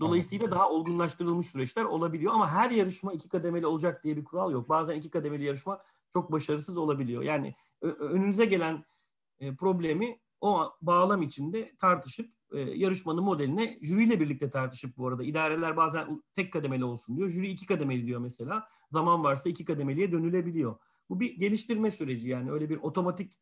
[0.00, 4.68] Dolayısıyla daha olgunlaştırılmış süreçler olabiliyor ama her yarışma iki kademeli olacak diye bir kural yok.
[4.68, 7.22] Bazen iki kademeli yarışma çok başarısız olabiliyor.
[7.22, 8.84] Yani önünüze gelen
[9.40, 15.76] e, problemi o bağlam içinde tartışıp e, yarışmanın modeline jüriyle birlikte tartışıp bu arada idareler
[15.76, 17.28] bazen tek kademeli olsun diyor.
[17.28, 18.68] Jüri iki kademeli diyor mesela.
[18.90, 20.76] Zaman varsa iki kademeliye dönülebiliyor.
[21.08, 23.32] Bu bir geliştirme süreci yani öyle bir otomatik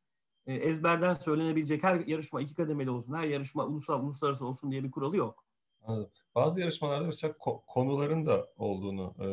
[0.46, 4.90] e, ezberden söylenebilecek her yarışma iki kademeli olsun, her yarışma ulusal uluslararası olsun diye bir
[4.90, 5.44] kuralı yok.
[5.84, 6.10] Anladım.
[6.34, 7.34] Bazı yarışmalarda mesela
[7.66, 9.26] konuların da olduğunu e,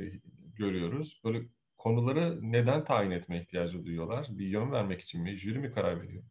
[0.00, 0.20] e,
[0.56, 1.20] görüyoruz.
[1.24, 4.28] Böyle konuları neden tayin etme ihtiyacı duyuyorlar?
[4.30, 5.36] Bir yön vermek için mi?
[5.36, 6.24] Jüri mi karar veriyor?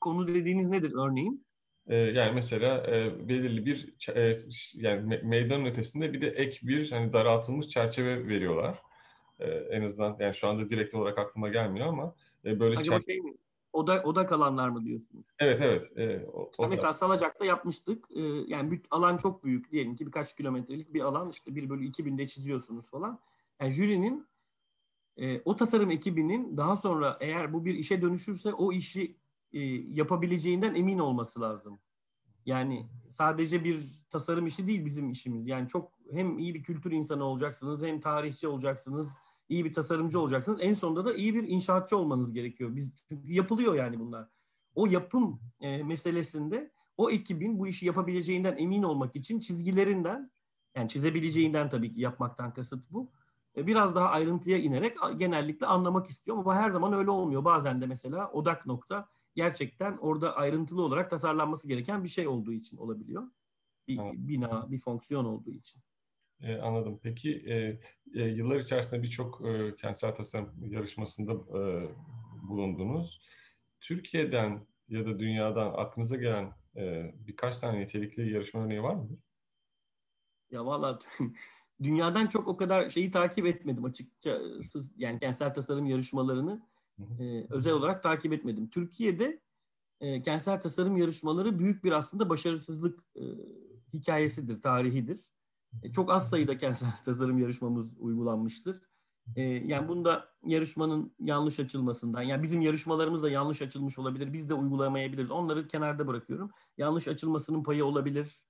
[0.00, 1.46] Konu dediğiniz nedir örneğin?
[1.86, 4.38] E, yani mesela e, belirli bir e,
[4.74, 8.82] yani me meydanın ötesinde bir de ek bir hani daraltılmış çerçeve veriyorlar.
[9.38, 13.20] E, en azından yani şu anda direkt olarak aklıma gelmiyor ama e, böyle Acaba şey
[13.20, 13.34] mi?
[13.72, 15.26] Oda, oda kalanlar mı diyorsunuz?
[15.38, 15.92] Evet evet.
[15.96, 18.08] E, o, o mesela Salacak'ta yapmıştık.
[18.16, 19.72] E, yani alan çok büyük.
[19.72, 21.30] Diyelim ki birkaç kilometrelik bir alan.
[21.30, 23.20] işte 1 bölü 2000'de çiziyorsunuz falan.
[23.60, 24.26] Yani jürinin
[25.16, 29.16] e, o tasarım ekibinin daha sonra eğer bu bir işe dönüşürse o işi
[29.54, 29.60] e,
[29.92, 31.78] yapabileceğinden emin olması lazım.
[32.46, 35.46] Yani sadece bir tasarım işi değil bizim işimiz.
[35.46, 40.58] Yani çok hem iyi bir kültür insanı olacaksınız hem tarihçi olacaksınız iyi bir tasarımcı olacaksınız.
[40.62, 42.76] En sonunda da iyi bir inşaatçı olmanız gerekiyor.
[42.76, 44.28] Biz çünkü yapılıyor yani bunlar.
[44.74, 50.30] O yapım e, meselesinde o ekibin bu işi yapabileceğinden emin olmak için çizgilerinden
[50.74, 53.10] yani çizebileceğinden tabii ki yapmaktan kasıt bu.
[53.56, 57.44] E, biraz daha ayrıntıya inerek genellikle anlamak istiyor ama her zaman öyle olmuyor.
[57.44, 62.76] Bazen de mesela odak nokta gerçekten orada ayrıntılı olarak tasarlanması gereken bir şey olduğu için
[62.76, 63.22] olabiliyor.
[63.88, 65.82] Bir bina, bir fonksiyon olduğu için.
[66.40, 67.00] E, anladım.
[67.02, 67.80] Peki e,
[68.20, 71.88] e, yıllar içerisinde birçok e, kentsel tasarım yarışmasında e,
[72.48, 73.20] bulundunuz.
[73.80, 79.08] Türkiye'den ya da dünyadan aklınıza gelen e, birkaç tane nitelikli yarışma örneği var mı?
[80.50, 80.98] Ya valla
[81.82, 84.92] dünyadan çok o kadar şeyi takip etmedim açıkçası.
[84.96, 86.62] Yani kentsel tasarım yarışmalarını
[86.98, 88.70] e, özel olarak takip etmedim.
[88.70, 89.40] Türkiye'de
[90.00, 93.22] e, kentsel tasarım yarışmaları büyük bir aslında başarısızlık e,
[93.92, 95.20] hikayesidir, tarihidir.
[95.82, 98.80] E, çok az sayıda kentsel tasarım yarışmamız uygulanmıştır.
[99.36, 104.54] E, yani bunda yarışmanın yanlış açılmasından, yani bizim yarışmalarımız da yanlış açılmış olabilir, biz de
[104.54, 105.30] uygulamayabiliriz.
[105.30, 106.50] Onları kenarda bırakıyorum.
[106.78, 108.46] Yanlış açılmasının payı olabilir.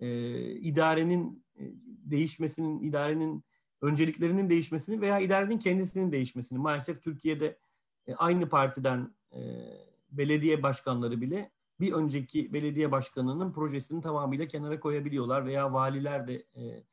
[0.00, 1.44] E, idarenin
[1.86, 3.44] değişmesinin, idarenin
[3.82, 6.58] önceliklerinin değişmesini veya idarenin kendisinin değişmesini.
[6.58, 7.58] Maalesef Türkiye'de
[8.16, 9.14] aynı partiden
[10.10, 16.84] belediye başkanları bile bir önceki belediye başkanının projesini tamamıyla kenara koyabiliyorlar veya valiler de e,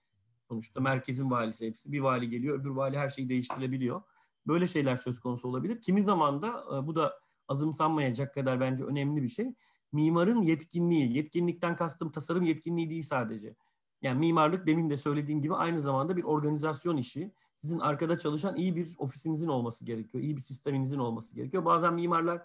[0.47, 4.01] sonuçta merkezin valisi hepsi bir vali geliyor öbür vali her şeyi değiştirebiliyor.
[4.47, 5.81] Böyle şeyler söz konusu olabilir.
[5.81, 9.53] Kimi zaman da e, bu da azımsanmayacak kadar bence önemli bir şey.
[9.91, 13.55] Mimarın yetkinliği, yetkinlikten kastım tasarım yetkinliği değil sadece.
[14.01, 17.31] Yani mimarlık demin de söylediğim gibi aynı zamanda bir organizasyon işi.
[17.55, 20.23] Sizin arkada çalışan iyi bir ofisinizin olması gerekiyor.
[20.23, 21.65] iyi bir sisteminizin olması gerekiyor.
[21.65, 22.41] Bazen mimarlar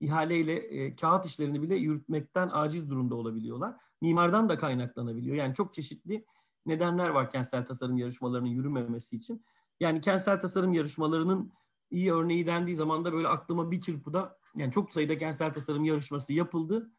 [0.00, 3.76] ihaleyle e, kağıt işlerini bile yürütmekten aciz durumda olabiliyorlar.
[4.00, 5.36] Mimardan da kaynaklanabiliyor.
[5.36, 6.24] Yani çok çeşitli
[6.66, 9.44] nedenler var kentsel tasarım yarışmalarının yürümemesi için.
[9.80, 11.52] Yani kentsel tasarım yarışmalarının
[11.90, 16.32] iyi örneği dendiği zaman da böyle aklıma bir çırpıda yani çok sayıda kentsel tasarım yarışması
[16.32, 16.90] yapıldı.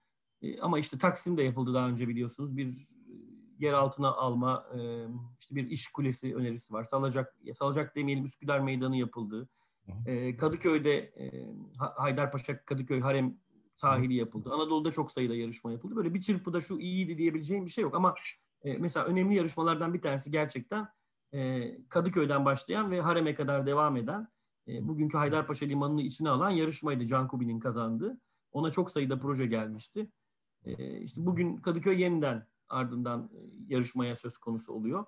[0.41, 2.57] E, ama işte Taksim'de yapıldı daha önce biliyorsunuz.
[2.57, 2.87] Bir
[3.59, 5.07] yer altına alma, e,
[5.39, 6.83] işte bir iş kulesi önerisi var.
[6.83, 9.49] Salacak, Salacak demeyelim Üsküdar Meydanı yapıldı.
[10.05, 13.37] E, Kadıköy'de e, Haydarpaşa Kadıköy Harem
[13.75, 14.49] sahili yapıldı.
[14.53, 15.95] Anadolu'da çok sayıda yarışma yapıldı.
[15.95, 18.15] Böyle bir çırpıda şu iyiydi diyebileceğim bir şey yok ama
[18.63, 20.87] e, mesela önemli yarışmalardan bir tanesi gerçekten
[21.33, 24.27] e, Kadıköy'den başlayan ve Harem'e kadar devam eden
[24.67, 28.21] e, bugünkü Haydarpaşa Limanı'nı içine alan yarışmaydı Can Kubi'nin kazandığı.
[28.51, 30.11] Ona çok sayıda proje gelmişti.
[30.65, 33.31] E, işte bugün Kadıköy yeniden ardından
[33.67, 35.05] yarışmaya söz konusu oluyor.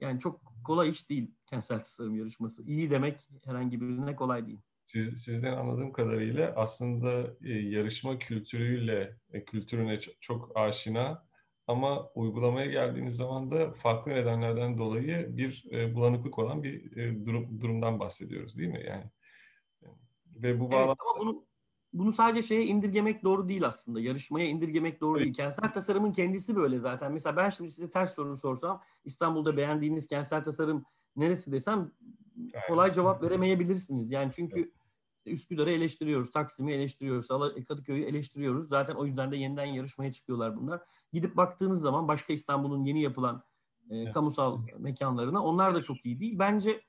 [0.00, 2.62] Yani çok kolay iş değil kentsel tasarım yarışması.
[2.62, 4.60] İyi demek herhangi birine kolay değil.
[4.84, 11.26] Siz, sizden anladığım kadarıyla aslında e, yarışma kültürüyle, e, kültürüne çok aşina
[11.66, 17.60] ama uygulamaya geldiğiniz zaman da farklı nedenlerden dolayı bir e, bulanıklık olan bir e, durum,
[17.60, 18.84] durumdan bahsediyoruz değil mi?
[18.86, 19.10] Yani
[20.26, 20.86] ve bu bağlamda...
[20.86, 21.44] Evet, ama bunu
[21.92, 24.00] bunu sadece şeye indirgemek doğru değil aslında.
[24.00, 25.24] Yarışmaya indirgemek doğru evet.
[25.24, 25.34] değil.
[25.34, 27.12] Kentsel tasarımın kendisi böyle zaten.
[27.12, 30.84] Mesela ben şimdi size ters soru sorsam İstanbul'da beğendiğiniz kentsel tasarım
[31.16, 31.92] neresi desem
[32.68, 34.12] kolay cevap veremeyebilirsiniz.
[34.12, 34.72] Yani çünkü
[35.26, 37.28] Üsküdar'ı eleştiriyoruz, Taksim'i eleştiriyoruz,
[37.68, 38.68] Kadıköy'ü eleştiriyoruz.
[38.68, 40.80] Zaten o yüzden de yeniden yarışmaya çıkıyorlar bunlar.
[41.12, 43.42] Gidip baktığınız zaman başka İstanbul'un yeni yapılan
[43.90, 44.14] e, evet.
[44.14, 46.38] kamusal mekanlarına onlar da çok iyi değil.
[46.38, 46.80] Bence e,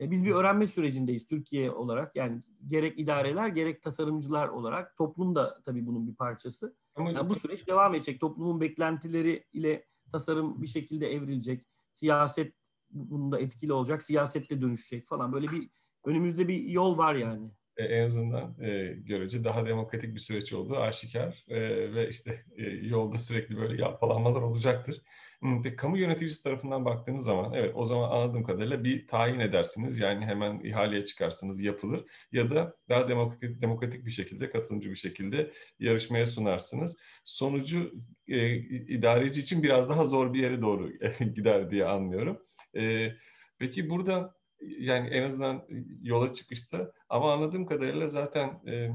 [0.00, 2.16] biz bir öğrenme sürecindeyiz Türkiye olarak.
[2.16, 6.76] Yani gerek idareler gerek tasarımcılar olarak toplum da tabii bunun bir parçası.
[6.98, 8.20] Yani bu süreç devam edecek.
[8.20, 11.66] Toplumun beklentileri ile tasarım bir şekilde evrilecek.
[11.92, 12.54] Siyaset
[12.90, 14.02] bunda etkili olacak.
[14.02, 15.32] Siyasette dönüşecek falan.
[15.32, 15.70] Böyle bir
[16.04, 17.50] önümüzde bir yol var yani.
[17.78, 21.60] E, en azından e, görece daha demokratik bir süreç olduğu aşikar e,
[21.94, 25.02] ve işte e, yolda sürekli böyle yapılanmalar olacaktır.
[25.62, 30.26] Peki kamu yöneticisi tarafından baktığınız zaman evet o zaman anladığım kadarıyla bir tayin edersiniz yani
[30.26, 36.26] hemen ihaleye çıkarsınız yapılır ya da daha demokratik, demokratik bir şekilde katılımcı bir şekilde yarışmaya
[36.26, 36.98] sunarsınız.
[37.24, 37.92] Sonucu
[38.28, 40.90] e, idareci için biraz daha zor bir yere doğru
[41.34, 42.42] gider diye anlıyorum.
[42.76, 43.12] E,
[43.58, 45.66] peki burada yani en azından
[46.02, 46.92] yola çıkışta.
[47.08, 48.88] Ama anladığım kadarıyla zaten e,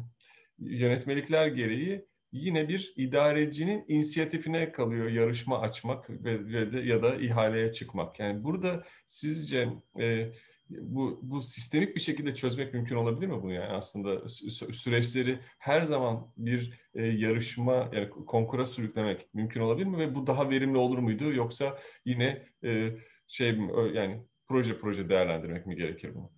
[0.59, 7.71] yönetmelikler gereği yine bir idarecinin inisiyatifine kalıyor yarışma açmak ve, ve de ya da ihaleye
[7.71, 8.19] çıkmak.
[8.19, 10.31] Yani burada sizce e,
[10.69, 13.53] bu, bu sistemik bir şekilde çözmek mümkün olabilir mi bunu?
[13.53, 14.29] Yani aslında
[14.73, 19.97] süreçleri her zaman bir e, yarışma yani konkura sürüklemek mümkün olabilir mi?
[19.97, 21.33] Ve bu daha verimli olur muydu?
[21.33, 22.89] Yoksa yine e,
[23.27, 23.57] şey
[23.93, 26.31] yani proje proje değerlendirmek mi gerekir bunu?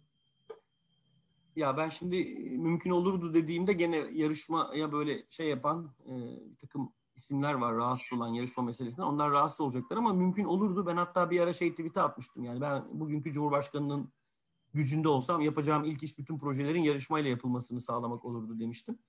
[1.56, 6.12] Ya ben şimdi e, mümkün olurdu dediğimde gene yarışmaya böyle şey yapan e,
[6.52, 9.08] bir takım isimler var rahatsız olan yarışma meselesinden.
[9.08, 10.88] Onlar rahatsız olacaklar ama mümkün olurdu.
[10.88, 12.44] Ben hatta bir ara şey tweet'e atmıştım.
[12.44, 14.14] Yani ben bugünkü Cumhurbaşkanı'nın
[14.74, 19.00] gücünde olsam yapacağım ilk iş bütün projelerin yarışmayla yapılmasını sağlamak olurdu demiştim.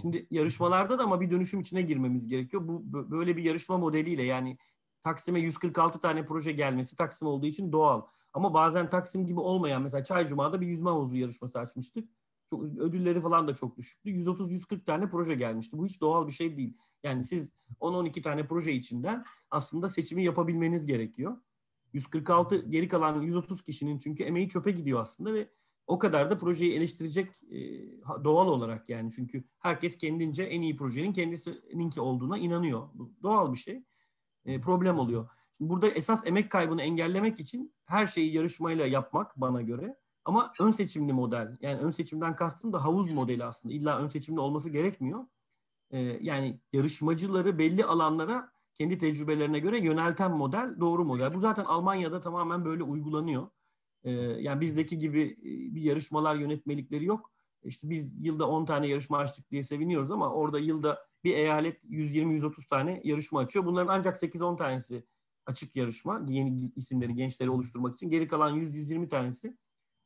[0.00, 2.68] Şimdi yarışmalarda da ama bir dönüşüm içine girmemiz gerekiyor.
[2.68, 4.58] Bu böyle bir yarışma modeliyle yani
[5.00, 8.02] Taksim'e 146 tane proje gelmesi Taksim olduğu için doğal.
[8.32, 12.08] Ama bazen Taksim gibi olmayan mesela Çay Cuma'da bir yüzme havuzu yarışması açmıştık.
[12.50, 14.10] Çok, ödülleri falan da çok düşüktü.
[14.10, 15.78] 130-140 tane proje gelmişti.
[15.78, 16.76] Bu hiç doğal bir şey değil.
[17.02, 21.36] Yani siz 10-12 tane proje içinden aslında seçimi yapabilmeniz gerekiyor.
[21.92, 25.48] 146 geri kalan 130 kişinin çünkü emeği çöpe gidiyor aslında ve
[25.86, 27.58] o kadar da projeyi eleştirecek e,
[28.24, 32.88] doğal olarak yani çünkü herkes kendince en iyi projenin kendisininki olduğuna inanıyor.
[32.94, 33.82] Bu doğal bir şey.
[34.44, 35.30] E, problem oluyor.
[35.58, 39.96] Şimdi burada esas emek kaybını engellemek için her şeyi yarışmayla yapmak bana göre.
[40.24, 41.56] Ama ön seçimli model.
[41.60, 43.74] Yani ön seçimden kastım da havuz modeli aslında.
[43.74, 45.26] İlla ön seçimli olması gerekmiyor.
[45.90, 51.34] Ee, yani yarışmacıları belli alanlara kendi tecrübelerine göre yönelten model doğru model.
[51.34, 53.48] Bu zaten Almanya'da tamamen böyle uygulanıyor.
[54.04, 57.30] Ee, yani bizdeki gibi e, bir yarışmalar yönetmelikleri yok.
[57.64, 62.68] İşte biz yılda 10 tane yarışma açtık diye seviniyoruz ama orada yılda bir eyalet 120-130
[62.68, 63.64] tane yarışma açıyor.
[63.64, 65.04] Bunların ancak 8-10 tanesi
[65.46, 66.22] açık yarışma.
[66.28, 68.08] Yeni isimleri, gençleri oluşturmak için.
[68.08, 69.56] Geri kalan 100-120 tanesi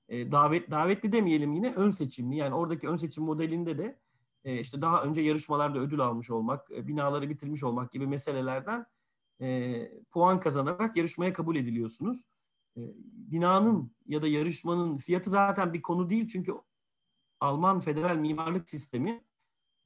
[0.09, 2.37] e, davet davetli demeyelim yine ön seçimli.
[2.37, 3.99] Yani oradaki ön seçim modelinde de
[4.45, 8.87] e, işte daha önce yarışmalarda ödül almış olmak, e, binaları bitirmiş olmak gibi meselelerden
[9.41, 12.29] e, puan kazanarak yarışmaya kabul ediliyorsunuz.
[12.77, 12.81] E,
[13.13, 16.53] binanın ya da yarışmanın fiyatı zaten bir konu değil çünkü
[17.41, 19.25] Alman federal mimarlık sistemi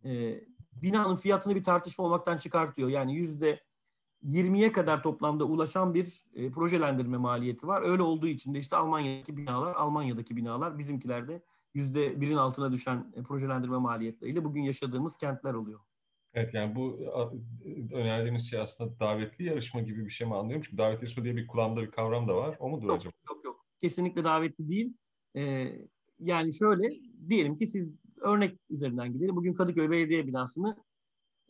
[0.05, 0.41] e,
[0.73, 2.89] binanın fiyatını bir tartışma olmaktan çıkartıyor.
[2.89, 3.61] Yani yüzde
[4.25, 7.83] 20'ye kadar toplamda ulaşan bir e, projelendirme maliyeti var.
[7.83, 11.43] Öyle olduğu için de işte Almanya'daki binalar, Almanya'daki binalar bizimkilerde
[11.75, 15.81] yüzde birin altına düşen e, projelendirme maliyetleriyle bugün yaşadığımız kentler oluyor.
[16.35, 16.99] Evet yani bu
[17.93, 20.63] önerdiğiniz şey aslında davetli yarışma gibi bir şey mi anlıyorum?
[20.63, 22.57] Çünkü davetli yarışma diye bir kulağımda bir kavram da var.
[22.61, 23.13] O mudur yok, acaba?
[23.29, 23.67] Yok yok.
[23.81, 24.97] Kesinlikle davetli değil.
[25.37, 25.73] Ee,
[26.19, 26.91] yani şöyle
[27.29, 27.89] diyelim ki siz
[28.21, 29.37] örnek üzerinden gidelim.
[29.37, 30.77] Bugün Kadıköy Belediye binasını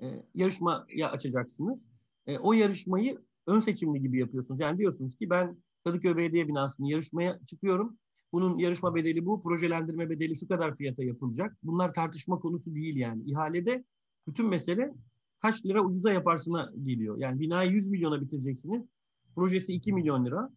[0.02, 1.90] e, yarışmaya açacaksınız.
[2.26, 4.60] E, o yarışmayı ön seçimli gibi yapıyorsunuz.
[4.60, 7.98] Yani diyorsunuz ki ben Kadıköy Belediye binasını yarışmaya çıkıyorum.
[8.32, 11.56] Bunun yarışma bedeli bu, projelendirme bedeli şu kadar fiyata yapılacak.
[11.62, 13.22] Bunlar tartışma konusu değil yani.
[13.22, 13.84] İhalede
[14.28, 14.94] bütün mesele
[15.40, 17.18] kaç lira ucuza yaparsına geliyor.
[17.18, 18.88] Yani binayı 100 milyona bitireceksiniz.
[19.34, 20.50] Projesi 2 milyon lira.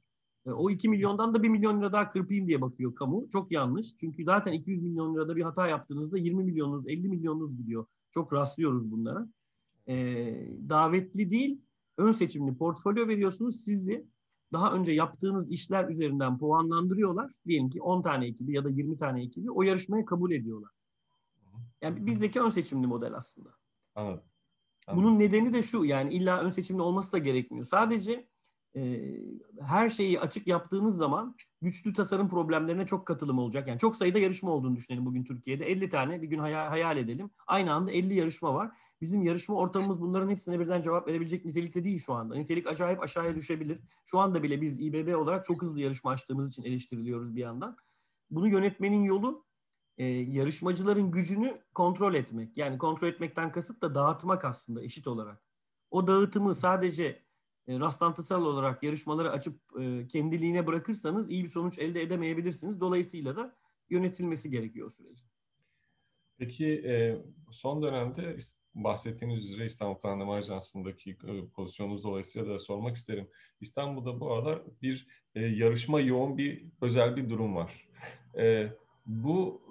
[0.46, 3.30] E, o 2 milyondan da 1 milyon lira daha kırpayım diye bakıyor kamu.
[3.30, 3.96] Çok yanlış.
[3.96, 7.86] Çünkü zaten 200 milyon lirada bir hata yaptığınızda 20 milyonunuz, 50 milyonunuz gidiyor.
[8.12, 9.28] Çok rastlıyoruz bunlara
[9.88, 9.96] e,
[10.70, 11.62] davetli değil,
[11.98, 13.56] ön seçimli portfolyo veriyorsunuz.
[13.56, 14.08] Sizi
[14.54, 17.32] daha önce yaptığınız işler üzerinden puanlandırıyorlar.
[17.48, 20.72] Diyelim ki 10 tane ekibi ya da 20 tane ekibi o yarışmaya kabul ediyorlar.
[21.82, 23.50] Yani bizdeki ön seçimli model aslında.
[23.96, 24.24] Anladım.
[24.88, 25.04] Anladım.
[25.04, 27.66] Bunun nedeni de şu yani illa ön seçimli olması da gerekmiyor.
[27.66, 28.28] Sadece
[28.76, 29.02] e,
[29.62, 33.68] her şeyi açık yaptığınız zaman güçlü tasarım problemlerine çok katılım olacak.
[33.68, 35.66] Yani çok sayıda yarışma olduğunu düşünelim bugün Türkiye'de.
[35.66, 37.30] 50 tane bir gün hayal, hayal edelim.
[37.48, 38.72] Aynı anda 50 yarışma var.
[39.02, 42.36] Bizim yarışma ortamımız bunların hepsine birden cevap verebilecek nitelikte değil şu anda.
[42.36, 43.80] Nitelik acayip aşağıya düşebilir.
[44.06, 47.78] Şu anda bile biz İBB olarak çok hızlı yarışma açtığımız için eleştiriliyoruz bir yandan.
[48.32, 49.46] bunu yönetmenin yolu
[49.98, 52.58] e, yarışmacıların gücünü kontrol etmek.
[52.58, 55.42] Yani kontrol etmekten kasıt da dağıtmak aslında eşit olarak.
[55.92, 57.23] O dağıtımı sadece
[57.68, 62.80] e, rastlantısal olarak yarışmaları açıp e, kendiliğine bırakırsanız iyi bir sonuç elde edemeyebilirsiniz.
[62.80, 63.56] Dolayısıyla da
[63.90, 65.28] yönetilmesi gerekiyor o sürecin.
[66.38, 67.18] Peki e,
[67.52, 68.38] son dönemde
[68.76, 71.18] bahsettiğiniz üzere İstanbul Planlama Ajansı'ndaki
[71.54, 73.28] pozisyonunuz dolayısıyla da sormak isterim.
[73.62, 77.90] İstanbul'da bu aralar bir yarışma yoğun bir özel bir durum var.
[79.06, 79.62] Bu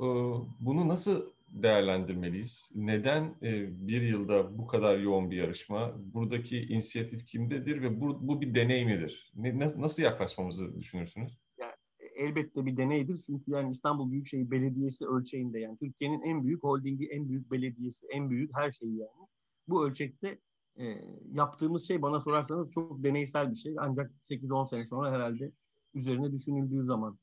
[0.61, 2.71] bunu nasıl değerlendirmeliyiz?
[2.75, 5.93] Neden e, bir yılda bu kadar yoğun bir yarışma?
[5.97, 9.33] Buradaki inisiyatif kimdedir ve bu, bu bir deney midir?
[9.35, 11.38] Ne, nasıl yaklaşmamızı düşünürsünüz?
[11.59, 11.73] Yani,
[12.17, 17.29] elbette bir deneydir çünkü yani İstanbul Büyükşehir Belediyesi ölçeğinde yani Türkiye'nin en büyük holdingi, en
[17.29, 19.27] büyük belediyesi, en büyük her şeyi yani.
[19.69, 20.38] Bu ölçekte
[20.77, 20.85] e,
[21.33, 23.75] yaptığımız şey bana sorarsanız çok deneysel bir şey.
[23.79, 25.53] Ancak 8-10 sene sonra herhalde
[25.95, 27.19] üzerine düşünüldüğü zaman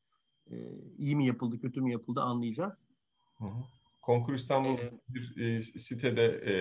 [0.52, 0.56] e,
[0.98, 2.92] iyi mi yapıldı, kötü mü yapıldı anlayacağız.
[3.38, 3.64] Hı hı.
[4.02, 4.78] Konkur İstanbul
[5.10, 6.54] bir e, sitede e,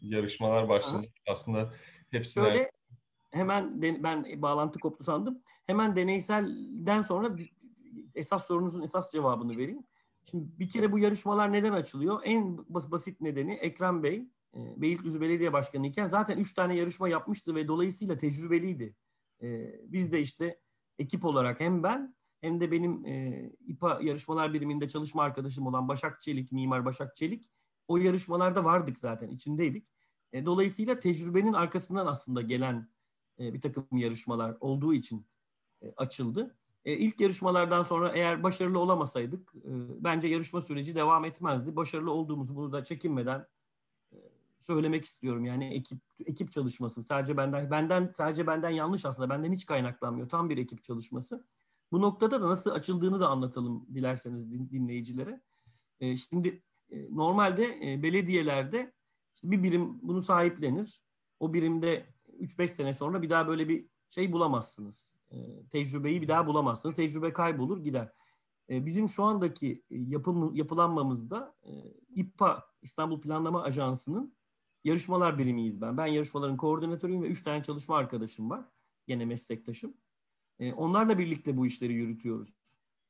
[0.00, 1.06] yarışmalar başladı.
[1.06, 1.32] Aha.
[1.32, 1.72] Aslında
[2.10, 2.44] hepsine...
[2.44, 2.70] Böyle
[3.30, 5.42] hemen de, ben bağlantı koptu sandım.
[5.66, 7.36] Hemen deneyselden sonra
[8.14, 9.84] esas sorunuzun esas cevabını vereyim.
[10.24, 12.20] Şimdi bir kere bu yarışmalar neden açılıyor?
[12.24, 17.54] En basit nedeni Ekrem Bey, e, Beylikdüzü Belediye Başkanı iken zaten üç tane yarışma yapmıştı
[17.54, 18.94] ve dolayısıyla tecrübeliydi.
[19.42, 20.60] E, biz de işte
[20.98, 26.20] ekip olarak hem ben hem de benim e, İPA yarışmalar biriminde çalışma arkadaşım olan Başak
[26.20, 27.50] Çelik, Mimar Başak Çelik
[27.88, 29.88] o yarışmalarda vardık zaten, içindeydik.
[30.32, 32.88] E, dolayısıyla tecrübenin arkasından aslında gelen
[33.38, 35.26] e, bir takım yarışmalar olduğu için
[35.82, 36.56] e, açıldı.
[36.84, 39.70] E, ilk yarışmalardan sonra eğer başarılı olamasaydık e,
[40.04, 41.76] bence yarışma süreci devam etmezdi.
[41.76, 43.46] Başarılı olduğumuzu bunu da çekinmeden
[44.12, 44.16] e,
[44.60, 45.44] söylemek istiyorum.
[45.44, 50.28] Yani ekip ekip çalışması sadece benden benden sadece benden yanlış aslında benden hiç kaynaklanmıyor.
[50.28, 51.44] Tam bir ekip çalışması.
[51.92, 55.40] Bu noktada da nasıl açıldığını da anlatalım dilerseniz dinleyicilere.
[56.00, 58.92] E, şimdi e, normalde e, belediyelerde
[59.42, 61.02] bir birim bunu sahiplenir.
[61.40, 62.06] O birimde
[62.40, 65.20] 3-5 sene sonra bir daha böyle bir şey bulamazsınız.
[65.70, 66.96] Tecrübeyi bir daha bulamazsınız.
[66.96, 68.12] Tecrübe kaybolur gider.
[68.68, 71.54] Bizim şu andaki yapım, yapılanmamızda
[72.16, 74.34] İPA İstanbul Planlama Ajansı'nın
[74.84, 75.96] yarışmalar birimiyiz ben.
[75.96, 78.64] Ben yarışmaların koordinatörüyüm ve 3 tane çalışma arkadaşım var.
[79.06, 79.94] Gene meslektaşım.
[80.60, 82.56] E, onlarla birlikte bu işleri yürütüyoruz.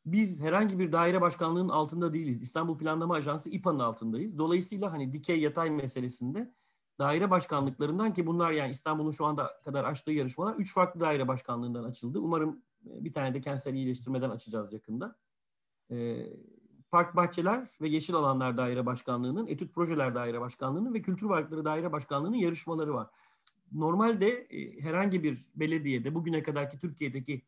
[0.06, 2.42] Biz herhangi bir daire başkanlığının altında değiliz.
[2.42, 4.38] İstanbul Planlama Ajansı İPA'nın altındayız.
[4.38, 6.54] Dolayısıyla hani dikey yatay meselesinde
[6.98, 11.84] daire başkanlıklarından ki bunlar yani İstanbul'un şu anda kadar açtığı yarışmalar üç farklı daire başkanlığından
[11.84, 12.18] açıldı.
[12.18, 15.16] Umarım e, bir tane de kentsel iyileştirmeden açacağız yakında.
[15.90, 16.26] Ee,
[16.90, 21.92] Park Bahçeler ve Yeşil Alanlar Daire Başkanlığı'nın, Etüt Projeler Daire Başkanlığı'nın ve Kültür Varlıkları Daire
[21.92, 23.10] Başkanlığı'nın yarışmaları var
[23.72, 27.42] normalde e, herhangi bir belediyede bugüne kadarki Türkiye'deki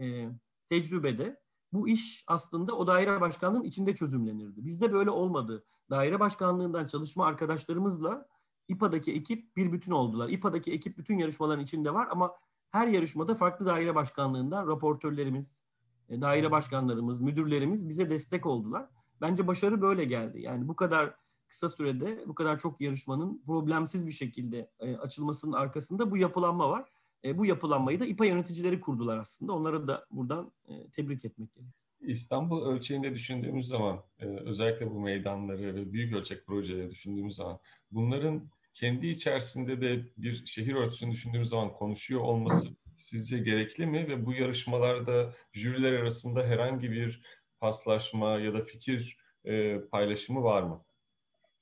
[0.00, 0.28] e,
[0.68, 1.40] tecrübede
[1.72, 4.64] bu iş aslında o daire başkanlığının içinde çözümlenirdi.
[4.64, 5.64] Bizde böyle olmadı.
[5.90, 8.28] Daire başkanlığından çalışma arkadaşlarımızla
[8.68, 10.28] İPA'daki ekip bir bütün oldular.
[10.28, 12.34] İPA'daki ekip bütün yarışmaların içinde var ama
[12.70, 15.64] her yarışmada farklı daire başkanlığından raportörlerimiz,
[16.08, 18.88] e, daire başkanlarımız, müdürlerimiz bize destek oldular.
[19.20, 20.40] Bence başarı böyle geldi.
[20.40, 21.14] Yani bu kadar
[21.50, 26.88] kısa sürede bu kadar çok yarışmanın problemsiz bir şekilde e, açılmasının arkasında bu yapılanma var.
[27.24, 29.52] E, bu yapılanmayı da İPA yöneticileri kurdular aslında.
[29.52, 31.86] Onları da buradan e, tebrik etmek gerekir.
[32.00, 37.58] İstanbul ölçeğinde düşündüğümüz zaman e, özellikle bu meydanları ve büyük ölçek projeleri düşündüğümüz zaman
[37.90, 44.08] bunların kendi içerisinde de bir şehir ölçüsünü düşündüğümüz zaman konuşuyor olması sizce gerekli mi?
[44.08, 47.22] Ve bu yarışmalarda jüriler arasında herhangi bir
[47.58, 50.84] paslaşma ya da fikir e, paylaşımı var mı?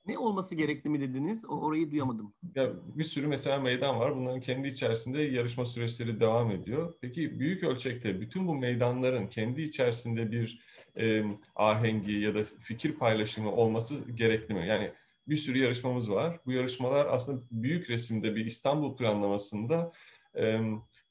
[0.09, 1.45] Ne olması gerekli mi dediniz?
[1.45, 2.33] O orayı duyamadım.
[2.55, 4.15] Ya bir sürü mesela meydan var.
[4.15, 6.93] Bunların kendi içerisinde yarışma süreçleri devam ediyor.
[7.01, 10.61] Peki büyük ölçekte bütün bu meydanların kendi içerisinde bir
[10.97, 11.23] e,
[11.55, 14.67] ahengi ya da fikir paylaşımı olması gerekli mi?
[14.67, 14.91] Yani
[15.27, 16.39] bir sürü yarışmamız var.
[16.45, 19.91] Bu yarışmalar aslında büyük resimde bir İstanbul planlamasında
[20.37, 20.61] e,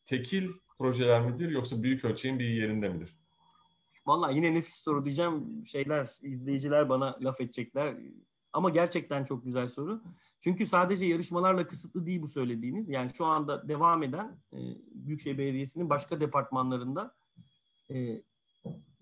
[0.05, 3.17] tekil projeler midir yoksa büyük ölçeğin bir yerinde midir?
[4.07, 5.67] Vallahi yine nefis soru diyeceğim.
[5.67, 7.95] Şeyler, izleyiciler bana laf edecekler.
[8.59, 10.03] Ama gerçekten çok güzel soru.
[10.41, 12.89] Çünkü sadece yarışmalarla kısıtlı değil bu söylediğiniz.
[12.89, 14.59] Yani şu anda devam eden e,
[14.95, 17.15] Büyükşehir Belediyesi'nin başka departmanlarında
[17.91, 18.23] e,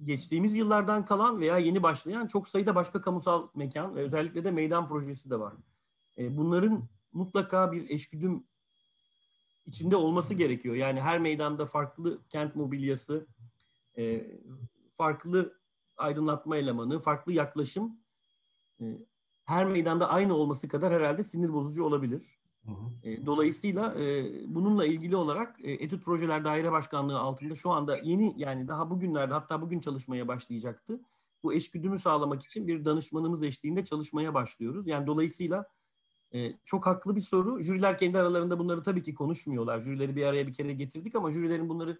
[0.02, 4.88] geçtiğimiz yıllardan kalan veya yeni başlayan çok sayıda başka kamusal mekan ve özellikle de meydan
[4.88, 5.54] projesi de var.
[6.18, 8.44] E, bunların mutlaka bir eşgüdüm
[9.66, 10.74] içinde olması gerekiyor.
[10.74, 13.26] Yani her meydanda farklı kent mobilyası,
[13.98, 14.26] e,
[14.96, 15.58] farklı
[15.96, 18.00] aydınlatma elemanı, farklı yaklaşım
[18.80, 18.84] e,
[19.46, 22.38] her meydanda aynı olması kadar herhalde sinir bozucu olabilir.
[22.64, 23.08] Hı hı.
[23.08, 24.24] E, dolayısıyla e,
[24.54, 29.34] bununla ilgili olarak e, Etüt Projeler Daire Başkanlığı altında şu anda yeni yani daha bugünlerde
[29.34, 31.00] hatta bugün çalışmaya başlayacaktı.
[31.42, 34.86] bu eşgüdümü sağlamak için bir danışmanımız eşliğinde çalışmaya başlıyoruz.
[34.86, 35.66] Yani dolayısıyla
[36.34, 37.62] e, çok haklı bir soru.
[37.62, 39.80] Jüriler kendi aralarında bunları tabii ki konuşmuyorlar.
[39.80, 41.98] Jürileri bir araya bir kere getirdik ama jürilerin bunları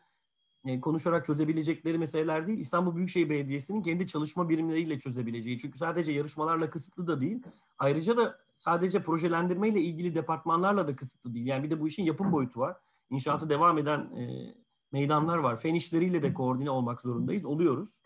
[0.67, 2.59] e, konuşarak çözebilecekleri meseleler değil.
[2.59, 5.59] İstanbul Büyükşehir Belediyesi'nin kendi çalışma birimleriyle çözebileceği.
[5.59, 7.43] Çünkü sadece yarışmalarla kısıtlı da değil.
[7.79, 11.47] Ayrıca da sadece projelendirmeyle ilgili departmanlarla da kısıtlı değil.
[11.47, 12.77] Yani bir de bu işin yapım boyutu var.
[13.11, 14.55] İnşaatı devam eden e,
[14.93, 15.57] meydanlar var.
[15.57, 17.45] Fen işleriyle de koordine olmak zorundayız.
[17.45, 18.03] Oluyoruz.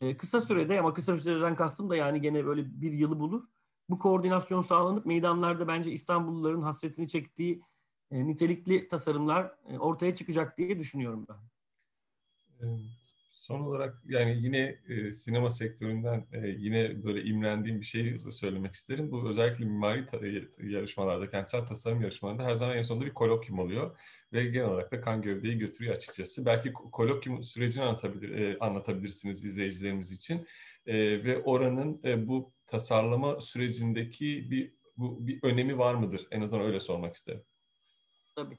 [0.00, 3.42] E, kısa sürede ama kısa süreden kastım da yani gene böyle bir yılı bulur.
[3.90, 7.62] Bu koordinasyon sağlanıp meydanlarda bence İstanbulluların hasretini çektiği
[8.10, 11.53] e, nitelikli tasarımlar e, ortaya çıkacak diye düşünüyorum ben.
[13.30, 19.10] Son olarak yani yine e, sinema sektöründen e, yine böyle imrendiğim bir şeyi söylemek isterim.
[19.10, 20.20] Bu özellikle mimari ta-
[20.58, 23.98] yarışmalarda, kentsel tasarım yarışmalarında her zaman en sonunda bir kolokyum oluyor.
[24.32, 26.46] Ve genel olarak da kan gövdeyi götürüyor açıkçası.
[26.46, 30.46] Belki kolokyum sürecini anlatabilir, e, anlatabilirsiniz izleyicilerimiz için.
[30.86, 36.26] E, ve oranın e, bu tasarlama sürecindeki bir bu bir önemi var mıdır?
[36.30, 37.42] En azından öyle sormak isterim.
[38.36, 38.58] Tabii.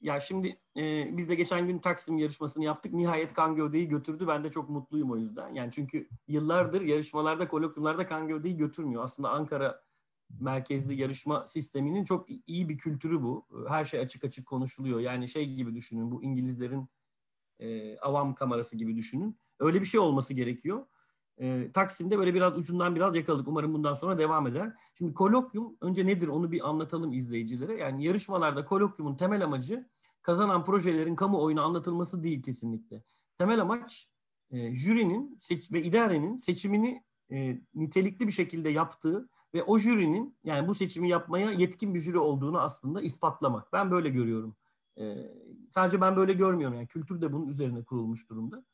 [0.00, 2.92] Ya şimdi e, biz de geçen gün Taksim yarışmasını yaptık.
[2.92, 4.26] Nihayet kan gövdeyi götürdü.
[4.28, 5.54] Ben de çok mutluyum o yüzden.
[5.54, 9.04] Yani çünkü yıllardır yarışmalarda, kolokyumlarda kan gövdeyi götürmüyor.
[9.04, 9.82] Aslında Ankara
[10.40, 13.46] merkezli yarışma sisteminin çok iyi bir kültürü bu.
[13.68, 15.00] Her şey açık açık konuşuluyor.
[15.00, 16.10] Yani şey gibi düşünün.
[16.10, 16.88] Bu İngilizlerin
[17.58, 19.38] e, avam kamerası gibi düşünün.
[19.58, 20.86] Öyle bir şey olması gerekiyor.
[21.40, 23.48] E, Taksim'de böyle biraz ucundan biraz yakaladık.
[23.48, 24.72] Umarım bundan sonra devam eder.
[24.98, 27.76] Şimdi kolokyum önce nedir onu bir anlatalım izleyicilere.
[27.76, 29.88] Yani yarışmalarda kolokyumun temel amacı
[30.22, 33.02] kazanan projelerin kamuoyuna anlatılması değil kesinlikle.
[33.38, 34.08] Temel amaç
[34.50, 35.38] e, jürinin
[35.72, 41.50] ve idarenin seçimini e, nitelikli bir şekilde yaptığı ve o jürinin yani bu seçimi yapmaya
[41.50, 43.72] yetkin bir jüri olduğunu aslında ispatlamak.
[43.72, 44.56] Ben böyle görüyorum.
[44.98, 45.14] E,
[45.70, 46.76] sadece ben böyle görmüyorum.
[46.76, 48.64] Yani kültür de bunun üzerine kurulmuş durumda.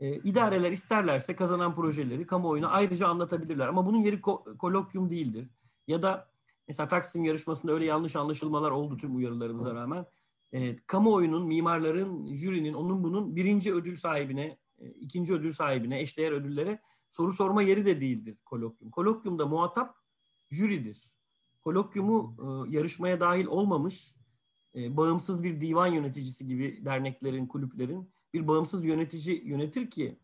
[0.00, 3.68] E, idareler isterlerse kazanan projeleri kamuoyuna ayrıca anlatabilirler.
[3.68, 5.48] Ama bunun yeri ko- kolokyum değildir.
[5.86, 6.30] Ya da
[6.68, 10.06] mesela Taksim yarışmasında öyle yanlış anlaşılmalar oldu tüm uyarılarımıza rağmen.
[10.52, 16.80] E, kamuoyunun, mimarların, jürinin, onun bunun birinci ödül sahibine, e, ikinci ödül sahibine, eşdeğer ödüllere
[17.10, 18.90] soru sorma yeri de değildir kolokyum.
[18.90, 19.96] Kolokyumda muhatap
[20.50, 21.12] jüridir.
[21.62, 24.16] Kolokyumu e, yarışmaya dahil olmamış,
[24.74, 30.18] e, bağımsız bir divan yöneticisi gibi derneklerin, kulüplerin bir bağımsız yönetici yönetir ki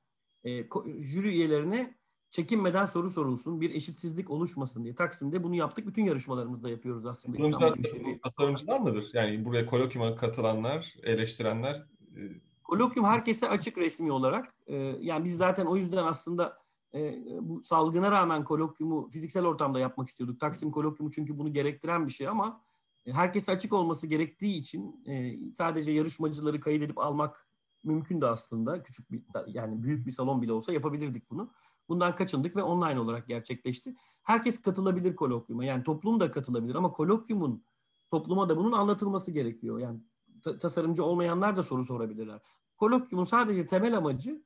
[0.44, 0.62] e,
[1.00, 1.94] jüri üyelerine
[2.30, 4.94] çekinmeden soru sorulsun, bir eşitsizlik oluşmasın diye.
[4.94, 5.86] Taksim'de bunu yaptık.
[5.86, 7.38] Bütün yarışmalarımızda yapıyoruz aslında.
[7.38, 9.10] Bunun tasarımcılar mıdır?
[9.12, 11.86] Yani buraya kolokyuma katılanlar, eleştirenler?
[12.16, 12.20] E...
[12.64, 14.54] Kolokyum herkese açık resmi olarak.
[14.66, 16.58] E, yani biz zaten o yüzden aslında
[16.94, 20.40] e, bu salgına rağmen kolokyumu fiziksel ortamda yapmak istiyorduk.
[20.40, 22.64] Taksim kolokyumu çünkü bunu gerektiren bir şey ama
[23.06, 27.48] e, herkese açık olması gerektiği için e, sadece yarışmacıları kaydedip almak
[27.86, 28.82] mümkün de aslında.
[28.82, 31.50] Küçük bir yani büyük bir salon bile olsa yapabilirdik bunu.
[31.88, 33.96] Bundan kaçındık ve online olarak gerçekleşti.
[34.22, 35.64] Herkes katılabilir kolokyuma.
[35.64, 37.64] Yani toplum da katılabilir ama kolokyumun
[38.10, 39.78] topluma da bunun anlatılması gerekiyor.
[39.78, 40.00] Yani
[40.60, 42.40] tasarımcı olmayanlar da soru sorabilirler.
[42.76, 44.42] Kolokyumun sadece temel amacı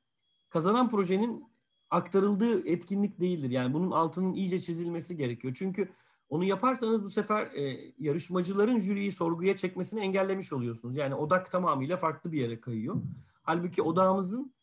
[0.49, 1.45] kazanan projenin
[1.89, 3.49] aktarıldığı etkinlik değildir.
[3.49, 5.53] Yani bunun altının iyice çizilmesi gerekiyor.
[5.57, 5.89] Çünkü
[6.29, 10.95] onu yaparsanız bu sefer e, yarışmacıların jüriyi sorguya çekmesini engellemiş oluyorsunuz.
[10.95, 12.95] Yani odak tamamıyla farklı bir yere kayıyor.
[13.43, 14.53] Halbuki odağımızın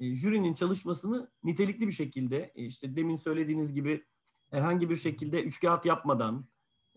[0.00, 4.04] e, jürinin çalışmasını nitelikli bir şekilde e, işte demin söylediğiniz gibi
[4.50, 6.46] herhangi bir şekilde üçkağıt yapmadan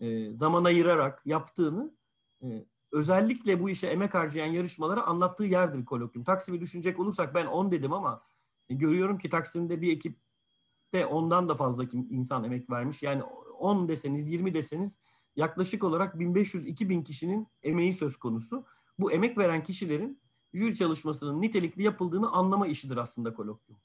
[0.00, 1.94] e, zaman ayırarak yaptığını
[2.42, 2.46] e,
[2.92, 6.24] özellikle bu işe emek harcayan yarışmalara anlattığı yerdir kolokyum.
[6.24, 8.22] Taksim'i düşünecek olursak ben 10 dedim ama
[8.68, 13.02] e, görüyorum ki Taksim'de bir ekipte ondan da fazla insan emek vermiş.
[13.02, 15.00] Yani 10 deseniz 20 deseniz
[15.36, 18.64] yaklaşık olarak 1500-2000 kişinin emeği söz konusu.
[18.98, 20.20] Bu emek veren kişilerin
[20.54, 23.78] jüri çalışmasının nitelikli yapıldığını anlama işidir aslında kolokyum.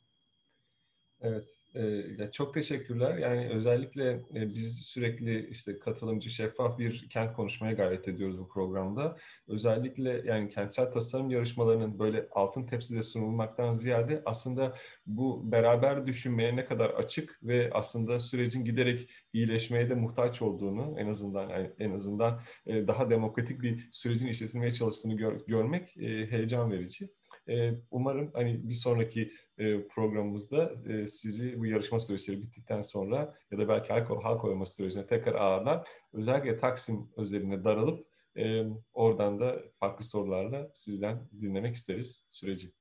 [1.24, 1.46] Evet.
[1.76, 1.82] E,
[2.18, 3.18] ya çok teşekkürler.
[3.18, 9.18] Yani özellikle e, biz sürekli işte katılımcı, şeffaf bir kent konuşmaya gayret ediyoruz bu programda.
[9.48, 16.66] Özellikle yani kentsel tasarım yarışmalarının böyle altın tepside sunulmaktan ziyade aslında bu beraber düşünmeye ne
[16.66, 22.42] kadar açık ve aslında sürecin giderek iyileşmeye de muhtaç olduğunu en azından yani en azından
[22.66, 27.10] e, daha demokratik bir sürecin işletilmeye çalıştığını gör, görmek e, heyecan verici.
[27.50, 33.58] E, umarım hani bir sonraki e, programımızda e, sizi bu yarışma süreçleri bittikten sonra ya
[33.58, 35.88] da belki halk, halk oylaması sürecine tekrar ağırlar.
[36.14, 38.64] Özellikle Taksim özeline daralıp e,
[38.94, 42.72] oradan da farklı sorularla sizden dinlemek isteriz süreci.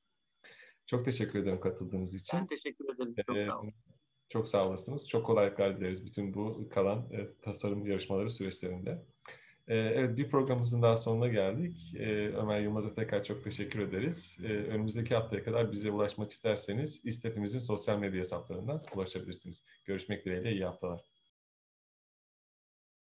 [0.86, 2.38] Çok teşekkür ederim katıldığınız için.
[2.38, 3.14] Ben teşekkür ederim.
[3.26, 3.72] Çok sağ olun.
[4.28, 5.08] Çok sağ olasınız.
[5.08, 9.02] Çok kolaylıklar dileriz bütün bu kalan e, tasarım yarışmaları süreçlerinde.
[9.68, 11.92] Ee, evet bir programımızın daha sonuna geldik.
[11.96, 14.38] Ee, Ömer Yılmaz'a tekrar çok teşekkür ederiz.
[14.44, 19.64] Ee, önümüzdeki haftaya kadar bize ulaşmak isterseniz İstep'imizin sosyal medya hesaplarından ulaşabilirsiniz.
[19.84, 21.11] Görüşmek dileğiyle iyi haftalar.